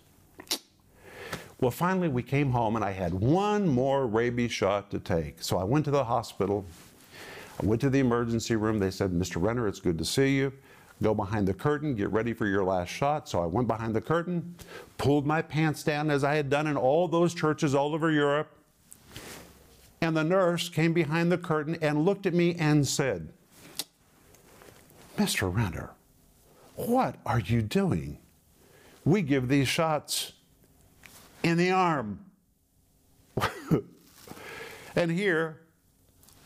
Well, 1.62 1.70
finally, 1.70 2.08
we 2.08 2.24
came 2.24 2.50
home 2.50 2.76
and 2.76 2.84
I 2.84 2.90
had 2.90 3.14
one 3.14 3.68
more 3.68 4.08
rabies 4.08 4.52
shot 4.52 4.90
to 4.92 5.00
take. 5.00 5.44
So 5.44 5.60
I 5.60 5.64
went 5.64 5.86
to 5.86 5.92
the 5.92 6.04
hospital. 6.04 6.66
I 7.62 7.66
went 7.68 7.80
to 7.82 7.90
the 7.92 8.00
emergency 8.00 8.56
room. 8.56 8.80
They 8.80 8.90
said, 8.90 9.12
Mr. 9.12 9.40
Renner, 9.40 9.68
it's 9.68 9.80
good 9.80 10.00
to 10.00 10.06
see 10.06 10.36
you. 10.36 10.52
Go 11.04 11.14
behind 11.14 11.48
the 11.48 11.54
curtain, 11.54 11.96
get 11.96 12.12
ready 12.12 12.34
for 12.34 12.48
your 12.48 12.64
last 12.64 12.90
shot. 12.90 13.30
So 13.30 13.44
I 13.44 13.46
went 13.46 13.68
behind 13.68 13.96
the 13.96 14.02
curtain, 14.02 14.56
pulled 14.98 15.28
my 15.28 15.42
pants 15.42 15.84
down 15.84 16.10
as 16.10 16.24
I 16.24 16.36
had 16.36 16.50
done 16.50 16.66
in 16.66 16.76
all 16.76 17.08
those 17.08 17.34
churches 17.34 17.76
all 17.76 17.94
over 17.94 18.12
Europe. 18.12 18.56
And 20.02 20.18
the 20.18 20.24
nurse 20.24 20.68
came 20.68 20.94
behind 20.94 21.32
the 21.32 21.38
curtain 21.38 21.78
and 21.80 22.06
looked 22.06 22.26
at 22.26 22.34
me 22.34 22.56
and 22.56 22.88
said, 22.88 23.30
Mr. 25.16 25.54
Renner, 25.54 25.92
what 26.76 27.18
are 27.24 27.40
you 27.40 27.62
doing? 27.62 28.18
We 29.06 29.22
give 29.22 29.48
these 29.48 29.68
shots 29.68 30.34
in 31.44 31.58
the 31.58 31.72
arm. 31.72 32.20
and 34.96 35.12
here, 35.12 35.62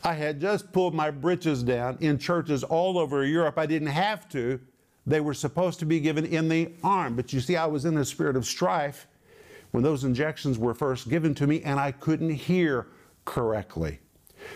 I 0.04 0.14
had 0.14 0.40
just 0.40 0.72
pulled 0.72 0.94
my 0.94 1.10
britches 1.10 1.62
down 1.62 1.98
in 2.00 2.18
churches 2.18 2.62
all 2.62 2.98
over 2.98 3.24
Europe. 3.24 3.58
I 3.58 3.66
didn't 3.66 3.88
have 3.88 4.28
to. 4.30 4.60
They 5.06 5.20
were 5.20 5.34
supposed 5.34 5.78
to 5.80 5.86
be 5.86 6.00
given 6.00 6.24
in 6.24 6.48
the 6.48 6.72
arm. 6.82 7.16
But 7.16 7.32
you 7.32 7.40
see, 7.40 7.56
I 7.56 7.66
was 7.66 7.84
in 7.84 7.96
a 7.96 8.04
spirit 8.04 8.36
of 8.36 8.44
strife 8.44 9.06
when 9.70 9.82
those 9.82 10.04
injections 10.04 10.58
were 10.58 10.74
first 10.74 11.08
given 11.08 11.34
to 11.34 11.46
me, 11.46 11.62
and 11.62 11.78
I 11.78 11.92
couldn't 11.92 12.30
hear 12.30 12.86
correctly. 13.24 13.98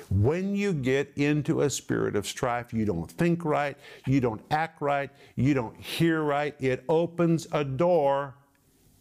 When 0.09 0.55
you 0.55 0.72
get 0.72 1.12
into 1.16 1.62
a 1.62 1.70
spirit 1.70 2.16
of 2.16 2.26
strife, 2.26 2.72
you 2.72 2.85
don't 2.85 3.11
think 3.11 3.44
right, 3.44 3.76
you 4.07 4.20
don't 4.20 4.40
act 4.50 4.81
right, 4.81 5.11
you 5.37 5.55
don't 5.55 5.76
hear 5.76 6.22
right. 6.22 6.55
It 6.61 6.85
opens 6.88 7.46
a 7.53 7.64
door. 7.64 8.35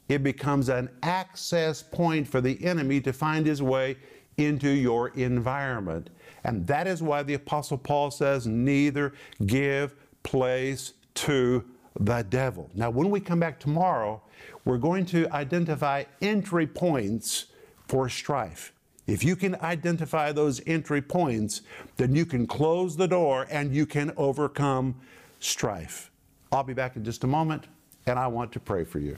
It 0.09 0.23
becomes 0.23 0.67
an 0.69 0.89
access 1.03 1.81
point 1.81 2.27
for 2.27 2.41
the 2.41 2.63
enemy 2.65 2.99
to 3.01 3.13
find 3.13 3.45
his 3.45 3.61
way 3.61 3.95
into 4.37 4.69
your 4.69 5.09
environment. 5.09 6.09
And 6.43 6.65
that 6.67 6.87
is 6.87 7.03
why 7.03 7.23
the 7.23 7.35
Apostle 7.35 7.77
Paul 7.77 8.11
says, 8.11 8.47
neither 8.47 9.13
give 9.45 9.95
place 10.23 10.93
to 11.15 11.63
the 11.99 12.23
devil. 12.23 12.69
Now, 12.73 12.89
when 12.89 13.09
we 13.09 13.19
come 13.19 13.39
back 13.39 13.59
tomorrow, 13.59 14.21
we're 14.65 14.77
going 14.77 15.05
to 15.07 15.29
identify 15.31 16.05
entry 16.21 16.65
points 16.65 17.45
for 17.87 18.09
strife. 18.09 18.73
If 19.05 19.23
you 19.23 19.35
can 19.35 19.55
identify 19.61 20.31
those 20.31 20.61
entry 20.67 21.01
points, 21.01 21.61
then 21.97 22.15
you 22.15 22.25
can 22.25 22.47
close 22.47 22.95
the 22.95 23.07
door 23.07 23.47
and 23.49 23.73
you 23.73 23.85
can 23.85 24.13
overcome 24.17 24.95
strife. 25.39 26.11
I'll 26.51 26.63
be 26.63 26.73
back 26.73 26.95
in 26.95 27.03
just 27.03 27.23
a 27.23 27.27
moment, 27.27 27.65
and 28.05 28.17
I 28.17 28.27
want 28.27 28.51
to 28.53 28.59
pray 28.59 28.83
for 28.83 28.99
you. 28.99 29.17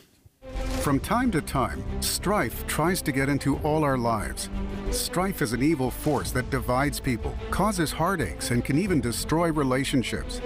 From 0.82 1.00
time 1.00 1.30
to 1.32 1.41
time, 1.41 1.84
strife 2.02 2.65
tries 2.65 3.04
to 3.04 3.12
get 3.12 3.30
into 3.30 3.58
all 3.58 3.84
our 3.84 4.00
lives. 4.00 4.50
Strife 4.89 5.44
is 5.44 5.54
an 5.54 5.62
evil 5.62 5.91
force 5.91 6.32
that 6.32 6.50
divides 6.50 7.00
people, 7.00 7.36
causes 7.52 7.91
heartaches, 7.91 8.50
and 8.50 8.65
can 8.65 8.80
even 8.80 9.00
destroy 9.00 9.52
relationships. 9.52 10.41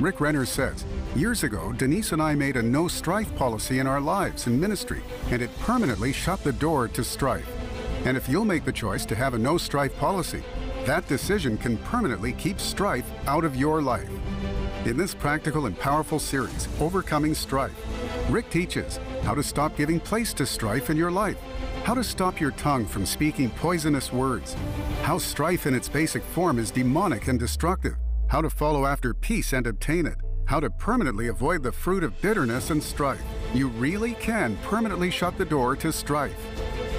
Rick 0.00 0.22
Renner 0.22 0.46
says, 0.46 0.86
Years 1.14 1.42
ago, 1.42 1.70
Denise 1.72 2.12
and 2.12 2.22
I 2.22 2.34
made 2.34 2.56
a 2.56 2.62
no 2.62 2.88
strife 2.88 3.36
policy 3.36 3.78
in 3.78 3.86
our 3.86 4.00
lives 4.00 4.46
and 4.46 4.58
ministry, 4.58 5.02
and 5.30 5.42
it 5.42 5.50
permanently 5.58 6.14
shut 6.14 6.42
the 6.42 6.52
door 6.52 6.88
to 6.88 7.04
strife. 7.04 7.46
And 8.06 8.16
if 8.16 8.26
you'll 8.26 8.46
make 8.46 8.64
the 8.64 8.72
choice 8.72 9.04
to 9.04 9.14
have 9.14 9.34
a 9.34 9.38
no 9.38 9.58
strife 9.58 9.94
policy, 9.98 10.42
that 10.86 11.06
decision 11.08 11.58
can 11.58 11.76
permanently 11.76 12.32
keep 12.32 12.58
strife 12.58 13.10
out 13.26 13.44
of 13.44 13.54
your 13.54 13.82
life. 13.82 14.08
In 14.86 14.96
this 14.96 15.14
practical 15.14 15.66
and 15.66 15.78
powerful 15.78 16.18
series, 16.18 16.68
Overcoming 16.80 17.34
Strife, 17.34 17.72
Rick 18.30 18.48
teaches 18.48 18.98
how 19.22 19.34
to 19.34 19.42
stop 19.42 19.76
giving 19.76 20.00
place 20.00 20.32
to 20.34 20.46
strife 20.46 20.88
in 20.88 20.96
your 20.96 21.10
life, 21.10 21.36
how 21.84 21.92
to 21.92 22.02
stop 22.02 22.40
your 22.40 22.52
tongue 22.52 22.86
from 22.86 23.04
speaking 23.04 23.50
poisonous 23.50 24.12
words, 24.12 24.56
how 25.02 25.18
strife 25.18 25.66
in 25.66 25.74
its 25.74 25.90
basic 25.90 26.22
form 26.22 26.58
is 26.58 26.70
demonic 26.70 27.28
and 27.28 27.38
destructive, 27.38 27.96
how 28.28 28.40
to 28.40 28.48
follow 28.48 28.86
after 28.86 29.12
peace 29.12 29.52
and 29.52 29.66
obtain 29.66 30.06
it, 30.06 30.16
how 30.46 30.58
to 30.58 30.70
permanently 30.70 31.28
avoid 31.28 31.62
the 31.62 31.70
fruit 31.70 32.02
of 32.02 32.18
bitterness 32.22 32.70
and 32.70 32.82
strife. 32.82 33.22
You 33.52 33.68
really 33.68 34.14
can 34.14 34.56
permanently 34.62 35.10
shut 35.10 35.36
the 35.36 35.44
door 35.44 35.76
to 35.76 35.92
strife. 35.92 36.38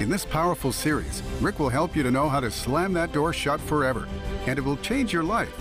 In 0.00 0.08
this 0.08 0.24
powerful 0.24 0.70
series, 0.70 1.22
Rick 1.40 1.58
will 1.58 1.70
help 1.70 1.96
you 1.96 2.04
to 2.04 2.10
know 2.10 2.28
how 2.28 2.38
to 2.38 2.50
slam 2.52 2.92
that 2.92 3.12
door 3.12 3.32
shut 3.32 3.60
forever, 3.60 4.06
and 4.46 4.58
it 4.58 4.64
will 4.64 4.76
change 4.76 5.12
your 5.12 5.24
life. 5.24 5.52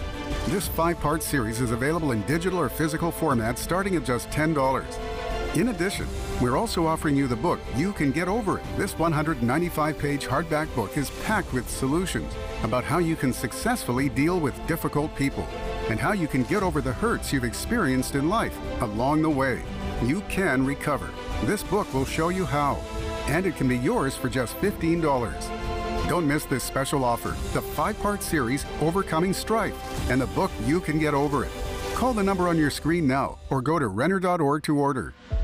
This 0.47 0.67
five 0.67 0.99
part 0.99 1.23
series 1.23 1.59
is 1.59 1.71
available 1.71 2.11
in 2.11 2.21
digital 2.23 2.59
or 2.59 2.69
physical 2.69 3.11
format 3.11 3.57
starting 3.57 3.95
at 3.95 4.05
just 4.05 4.29
$10. 4.29 5.14
In 5.55 5.69
addition, 5.69 6.05
we're 6.41 6.57
also 6.57 6.85
offering 6.85 7.15
you 7.15 7.27
the 7.27 7.35
book 7.37 7.61
You 7.77 7.93
Can 7.93 8.11
Get 8.11 8.27
Over 8.27 8.57
It. 8.57 8.65
This 8.75 8.99
195 8.99 9.97
page 9.97 10.27
hardback 10.27 10.73
book 10.75 10.97
is 10.97 11.11
packed 11.23 11.53
with 11.53 11.69
solutions 11.69 12.33
about 12.63 12.83
how 12.83 12.97
you 12.97 13.15
can 13.15 13.31
successfully 13.31 14.09
deal 14.09 14.37
with 14.37 14.53
difficult 14.67 15.15
people 15.15 15.47
and 15.89 15.97
how 15.97 16.11
you 16.11 16.27
can 16.27 16.43
get 16.43 16.61
over 16.61 16.81
the 16.81 16.91
hurts 16.91 17.31
you've 17.31 17.45
experienced 17.45 18.15
in 18.15 18.27
life 18.27 18.57
along 18.81 19.21
the 19.21 19.29
way. 19.29 19.61
You 20.03 20.19
can 20.27 20.65
recover. 20.65 21.09
This 21.45 21.63
book 21.63 21.91
will 21.93 22.05
show 22.05 22.27
you 22.27 22.43
how 22.43 22.75
and 23.27 23.45
it 23.45 23.55
can 23.55 23.69
be 23.69 23.77
yours 23.77 24.13
for 24.13 24.27
just 24.27 24.57
$15. 24.57 26.09
Don't 26.09 26.27
miss 26.27 26.43
this 26.43 26.65
special 26.65 27.05
offer 27.05 27.29
the 27.53 27.61
five 27.61 27.97
part 28.01 28.21
series 28.21 28.65
Overcoming 28.81 29.31
Strife 29.31 30.09
and 30.09 30.19
the 30.19 30.27
book 30.27 30.51
You 30.65 30.81
Can 30.81 30.99
Get 30.99 31.13
Over 31.13 31.45
It. 31.45 31.51
Call 31.95 32.13
the 32.13 32.23
number 32.23 32.49
on 32.49 32.57
your 32.57 32.69
screen 32.69 33.07
now 33.07 33.39
or 33.49 33.61
go 33.61 33.79
to 33.79 33.87
Renner.org 33.87 34.63
to 34.63 34.77
order. 34.77 35.13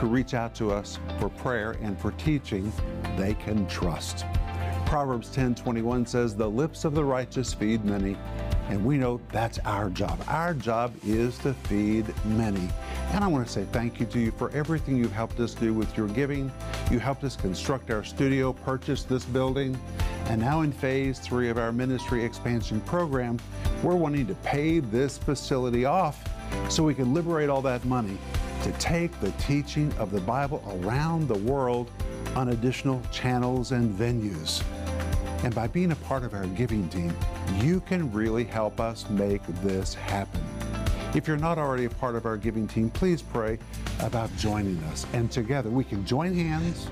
who 0.00 0.06
reach 0.08 0.32
out 0.32 0.54
to 0.54 0.72
us 0.72 0.98
for 1.18 1.28
prayer 1.28 1.76
and 1.82 1.98
for 2.00 2.12
teaching 2.12 2.72
they 3.18 3.34
can 3.34 3.66
trust. 3.66 4.24
Proverbs 4.86 5.28
10:21 5.28 6.06
says, 6.06 6.34
"The 6.34 6.48
lips 6.48 6.86
of 6.86 6.94
the 6.94 7.04
righteous 7.04 7.52
feed 7.52 7.84
many." 7.84 8.16
And 8.70 8.84
we 8.84 8.96
know 8.96 9.20
that's 9.30 9.58
our 9.66 9.90
job. 9.90 10.18
Our 10.26 10.54
job 10.54 10.92
is 11.04 11.36
to 11.38 11.52
feed 11.52 12.06
many. 12.24 12.68
And 13.12 13.22
I 13.22 13.26
want 13.26 13.46
to 13.46 13.52
say 13.52 13.66
thank 13.72 14.00
you 14.00 14.06
to 14.06 14.18
you 14.18 14.30
for 14.30 14.50
everything 14.52 14.96
you've 14.96 15.12
helped 15.12 15.38
us 15.38 15.54
do 15.54 15.74
with 15.74 15.94
your 15.96 16.08
giving. 16.08 16.50
You 16.90 16.98
helped 16.98 17.24
us 17.24 17.36
construct 17.36 17.90
our 17.90 18.02
studio, 18.02 18.52
purchase 18.52 19.02
this 19.02 19.24
building, 19.24 19.76
and 20.26 20.40
now 20.40 20.62
in 20.62 20.72
phase 20.72 21.18
three 21.18 21.50
of 21.50 21.58
our 21.58 21.72
ministry 21.72 22.24
expansion 22.24 22.80
program, 22.82 23.38
we're 23.82 23.96
wanting 23.96 24.26
to 24.28 24.34
pay 24.36 24.78
this 24.78 25.18
facility 25.18 25.84
off 25.84 26.24
so 26.68 26.84
we 26.84 26.94
can 26.94 27.12
liberate 27.12 27.50
all 27.50 27.62
that 27.62 27.84
money 27.84 28.18
to 28.62 28.72
take 28.72 29.18
the 29.20 29.30
teaching 29.32 29.92
of 29.98 30.10
the 30.10 30.20
Bible 30.20 30.62
around 30.82 31.28
the 31.28 31.38
world 31.38 31.90
on 32.36 32.50
additional 32.50 33.00
channels 33.10 33.72
and 33.72 33.92
venues. 33.98 34.62
And 35.42 35.54
by 35.54 35.66
being 35.66 35.92
a 35.92 35.96
part 35.96 36.22
of 36.22 36.34
our 36.34 36.46
giving 36.46 36.88
team, 36.88 37.16
you 37.60 37.80
can 37.80 38.12
really 38.12 38.44
help 38.44 38.78
us 38.78 39.08
make 39.08 39.40
this 39.62 39.94
happen. 39.94 40.42
If 41.14 41.26
you're 41.26 41.38
not 41.38 41.58
already 41.58 41.86
a 41.86 41.90
part 41.90 42.14
of 42.14 42.26
our 42.26 42.36
giving 42.36 42.68
team, 42.68 42.90
please 42.90 43.22
pray 43.22 43.58
about 44.00 44.34
joining 44.36 44.78
us. 44.84 45.06
And 45.12 45.30
together 45.30 45.70
we 45.70 45.82
can 45.82 46.04
join 46.04 46.34
hands 46.34 46.88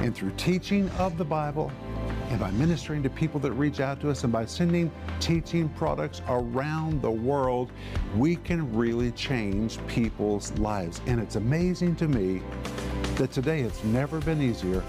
and 0.00 0.14
through 0.14 0.32
teaching 0.36 0.88
of 0.90 1.18
the 1.18 1.24
Bible 1.24 1.72
and 2.28 2.38
by 2.38 2.50
ministering 2.52 3.02
to 3.02 3.10
people 3.10 3.40
that 3.40 3.52
reach 3.52 3.80
out 3.80 4.00
to 4.00 4.10
us 4.10 4.22
and 4.24 4.32
by 4.32 4.44
sending 4.44 4.90
teaching 5.18 5.68
products 5.70 6.20
around 6.28 7.00
the 7.00 7.10
world, 7.10 7.70
we 8.16 8.36
can 8.36 8.74
really 8.76 9.12
change 9.12 9.78
people's 9.86 10.52
lives. 10.58 11.00
And 11.06 11.20
it's 11.20 11.36
amazing 11.36 11.96
to 11.96 12.08
me 12.08 12.42
that 13.16 13.32
today 13.32 13.60
it's 13.60 13.82
never 13.84 14.20
been 14.20 14.42
easier 14.42 14.82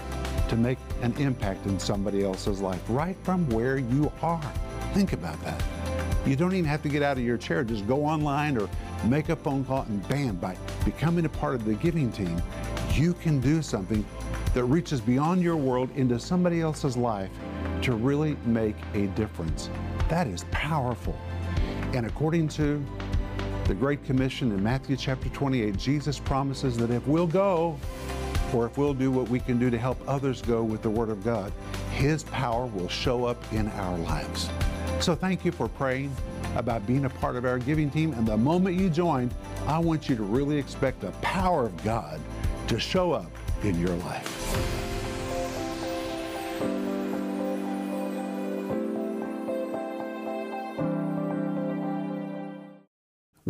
to 0.48 0.56
make 0.56 0.78
an 1.00 1.14
impact 1.16 1.64
in 1.66 1.78
somebody 1.78 2.24
else's 2.24 2.60
life 2.60 2.82
right 2.88 3.16
from 3.22 3.48
where 3.50 3.78
you 3.78 4.12
are. 4.20 4.52
Think 4.92 5.12
about 5.12 5.40
that. 5.44 5.62
You 6.26 6.36
don't 6.36 6.52
even 6.52 6.66
have 6.66 6.82
to 6.82 6.88
get 6.88 7.02
out 7.02 7.16
of 7.16 7.24
your 7.24 7.38
chair. 7.38 7.64
Just 7.64 7.86
go 7.86 8.04
online 8.04 8.58
or 8.58 8.68
make 9.04 9.30
a 9.30 9.36
phone 9.36 9.64
call 9.64 9.82
and 9.82 10.06
bam, 10.08 10.36
by 10.36 10.56
becoming 10.84 11.24
a 11.24 11.28
part 11.28 11.54
of 11.54 11.64
the 11.64 11.74
giving 11.74 12.12
team, 12.12 12.42
you 12.92 13.14
can 13.14 13.40
do 13.40 13.62
something 13.62 14.04
that 14.54 14.64
reaches 14.64 15.00
beyond 15.00 15.42
your 15.42 15.56
world 15.56 15.90
into 15.96 16.18
somebody 16.18 16.60
else's 16.60 16.96
life 16.96 17.30
to 17.82 17.94
really 17.94 18.36
make 18.44 18.76
a 18.94 19.06
difference. 19.08 19.70
That 20.08 20.26
is 20.26 20.44
powerful. 20.50 21.18
And 21.94 22.06
according 22.06 22.48
to 22.48 22.84
the 23.64 23.74
Great 23.74 24.04
Commission 24.04 24.50
in 24.50 24.62
Matthew 24.62 24.96
chapter 24.96 25.28
28, 25.28 25.76
Jesus 25.76 26.18
promises 26.18 26.76
that 26.78 26.90
if 26.90 27.06
we'll 27.06 27.26
go, 27.26 27.78
or 28.52 28.66
if 28.66 28.76
we'll 28.76 28.94
do 28.94 29.10
what 29.10 29.28
we 29.28 29.38
can 29.38 29.58
do 29.58 29.70
to 29.70 29.78
help 29.78 29.96
others 30.08 30.42
go 30.42 30.62
with 30.64 30.82
the 30.82 30.90
Word 30.90 31.08
of 31.08 31.22
God, 31.24 31.52
His 31.92 32.24
power 32.24 32.66
will 32.66 32.88
show 32.88 33.24
up 33.24 33.40
in 33.52 33.68
our 33.68 33.98
lives. 33.98 34.50
So 34.98 35.14
thank 35.14 35.44
you 35.44 35.52
for 35.52 35.68
praying 35.68 36.14
about 36.56 36.86
being 36.86 37.04
a 37.04 37.10
part 37.10 37.36
of 37.36 37.44
our 37.44 37.58
giving 37.58 37.90
team. 37.90 38.12
And 38.14 38.26
the 38.26 38.36
moment 38.36 38.76
you 38.76 38.90
join, 38.90 39.30
I 39.66 39.78
want 39.78 40.08
you 40.08 40.16
to 40.16 40.22
really 40.22 40.58
expect 40.58 41.00
the 41.00 41.12
power 41.22 41.66
of 41.66 41.84
God 41.84 42.20
to 42.68 42.80
show 42.80 43.12
up 43.12 43.30
in 43.62 43.78
your 43.78 43.94
life. 43.96 44.39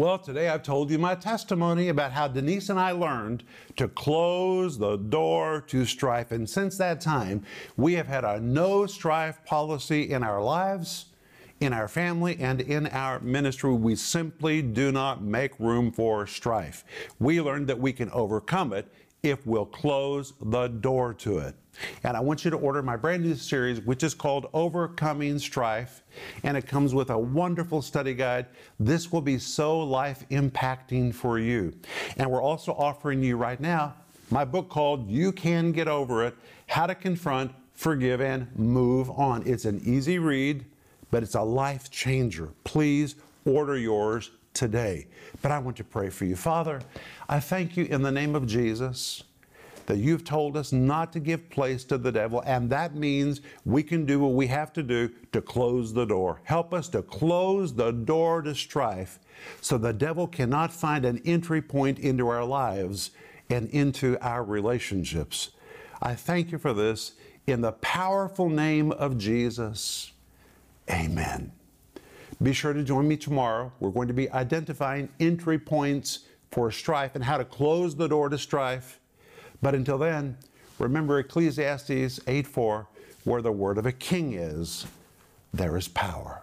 Well, 0.00 0.18
today 0.18 0.48
I've 0.48 0.62
told 0.62 0.90
you 0.90 0.98
my 0.98 1.14
testimony 1.14 1.90
about 1.90 2.12
how 2.12 2.26
Denise 2.26 2.70
and 2.70 2.80
I 2.80 2.92
learned 2.92 3.44
to 3.76 3.86
close 3.86 4.78
the 4.78 4.96
door 4.96 5.60
to 5.66 5.84
strife. 5.84 6.32
And 6.32 6.48
since 6.48 6.78
that 6.78 7.02
time, 7.02 7.44
we 7.76 7.92
have 7.96 8.06
had 8.06 8.24
a 8.24 8.40
no 8.40 8.86
strife 8.86 9.44
policy 9.44 10.10
in 10.10 10.22
our 10.22 10.42
lives, 10.42 11.04
in 11.60 11.74
our 11.74 11.86
family, 11.86 12.38
and 12.40 12.62
in 12.62 12.86
our 12.86 13.20
ministry. 13.20 13.74
We 13.74 13.94
simply 13.94 14.62
do 14.62 14.90
not 14.90 15.22
make 15.22 15.60
room 15.60 15.92
for 15.92 16.26
strife. 16.26 16.82
We 17.18 17.42
learned 17.42 17.66
that 17.66 17.78
we 17.78 17.92
can 17.92 18.10
overcome 18.12 18.72
it 18.72 18.90
if 19.22 19.46
we'll 19.46 19.66
close 19.66 20.32
the 20.40 20.68
door 20.68 21.14
to 21.14 21.38
it. 21.38 21.54
And 22.04 22.16
I 22.16 22.20
want 22.20 22.44
you 22.44 22.50
to 22.50 22.56
order 22.56 22.82
my 22.82 22.96
brand 22.96 23.22
new 23.22 23.34
series, 23.34 23.80
which 23.80 24.02
is 24.02 24.14
called 24.14 24.50
Overcoming 24.52 25.38
Strife. 25.38 26.02
And 26.42 26.56
it 26.56 26.66
comes 26.66 26.94
with 26.94 27.10
a 27.10 27.18
wonderful 27.18 27.80
study 27.82 28.14
guide. 28.14 28.46
This 28.78 29.12
will 29.12 29.20
be 29.20 29.38
so 29.38 29.78
life 29.80 30.24
impacting 30.30 31.14
for 31.14 31.38
you. 31.38 31.72
And 32.16 32.30
we're 32.30 32.42
also 32.42 32.72
offering 32.72 33.22
you 33.22 33.36
right 33.36 33.60
now 33.60 33.94
my 34.30 34.44
book 34.44 34.68
called 34.68 35.10
You 35.10 35.32
Can 35.32 35.72
Get 35.72 35.88
Over 35.88 36.24
It 36.24 36.36
How 36.68 36.86
to 36.86 36.94
Confront, 36.94 37.52
Forgive, 37.72 38.20
and 38.20 38.46
Move 38.56 39.10
On. 39.10 39.42
It's 39.44 39.64
an 39.64 39.80
easy 39.84 40.18
read, 40.18 40.64
but 41.10 41.24
it's 41.24 41.34
a 41.34 41.42
life 41.42 41.90
changer. 41.90 42.50
Please 42.62 43.16
order 43.44 43.76
yours 43.76 44.30
today. 44.60 45.06
But 45.40 45.52
I 45.52 45.58
want 45.58 45.78
to 45.78 45.84
pray 45.84 46.10
for 46.10 46.26
you. 46.26 46.36
Father, 46.36 46.82
I 47.30 47.40
thank 47.40 47.78
you 47.78 47.86
in 47.86 48.02
the 48.02 48.12
name 48.12 48.34
of 48.34 48.46
Jesus 48.46 49.22
that 49.86 49.96
you've 49.96 50.22
told 50.22 50.54
us 50.54 50.70
not 50.70 51.14
to 51.14 51.18
give 51.18 51.48
place 51.48 51.82
to 51.84 51.96
the 51.96 52.12
devil, 52.12 52.42
and 52.44 52.68
that 52.68 52.94
means 52.94 53.40
we 53.64 53.82
can 53.82 54.04
do 54.04 54.20
what 54.20 54.34
we 54.34 54.46
have 54.46 54.70
to 54.74 54.82
do 54.82 55.10
to 55.32 55.40
close 55.40 55.94
the 55.94 56.04
door. 56.04 56.42
Help 56.44 56.74
us 56.74 56.90
to 56.90 57.00
close 57.00 57.72
the 57.72 57.90
door 57.90 58.42
to 58.42 58.54
strife 58.54 59.18
so 59.62 59.78
the 59.78 59.94
devil 59.94 60.26
cannot 60.26 60.70
find 60.70 61.06
an 61.06 61.22
entry 61.24 61.62
point 61.62 61.98
into 61.98 62.28
our 62.28 62.44
lives 62.44 63.12
and 63.48 63.70
into 63.70 64.18
our 64.20 64.44
relationships. 64.44 65.52
I 66.02 66.14
thank 66.14 66.52
you 66.52 66.58
for 66.58 66.74
this 66.74 67.12
in 67.46 67.62
the 67.62 67.72
powerful 67.72 68.50
name 68.50 68.92
of 68.92 69.16
Jesus. 69.16 70.12
Amen. 70.90 71.50
Be 72.42 72.54
sure 72.54 72.72
to 72.72 72.82
join 72.82 73.06
me 73.06 73.18
tomorrow. 73.18 73.70
We're 73.80 73.90
going 73.90 74.08
to 74.08 74.14
be 74.14 74.30
identifying 74.30 75.10
entry 75.20 75.58
points 75.58 76.20
for 76.50 76.70
strife 76.70 77.14
and 77.14 77.22
how 77.22 77.36
to 77.36 77.44
close 77.44 77.94
the 77.94 78.08
door 78.08 78.30
to 78.30 78.38
strife. 78.38 78.98
But 79.60 79.74
until 79.74 79.98
then, 79.98 80.38
remember 80.78 81.18
Ecclesiastes 81.18 82.20
8:4, 82.20 82.86
where 83.24 83.42
the 83.42 83.52
word 83.52 83.76
of 83.76 83.84
a 83.84 83.92
king 83.92 84.32
is, 84.32 84.86
there 85.52 85.76
is 85.76 85.86
power. 85.88 86.42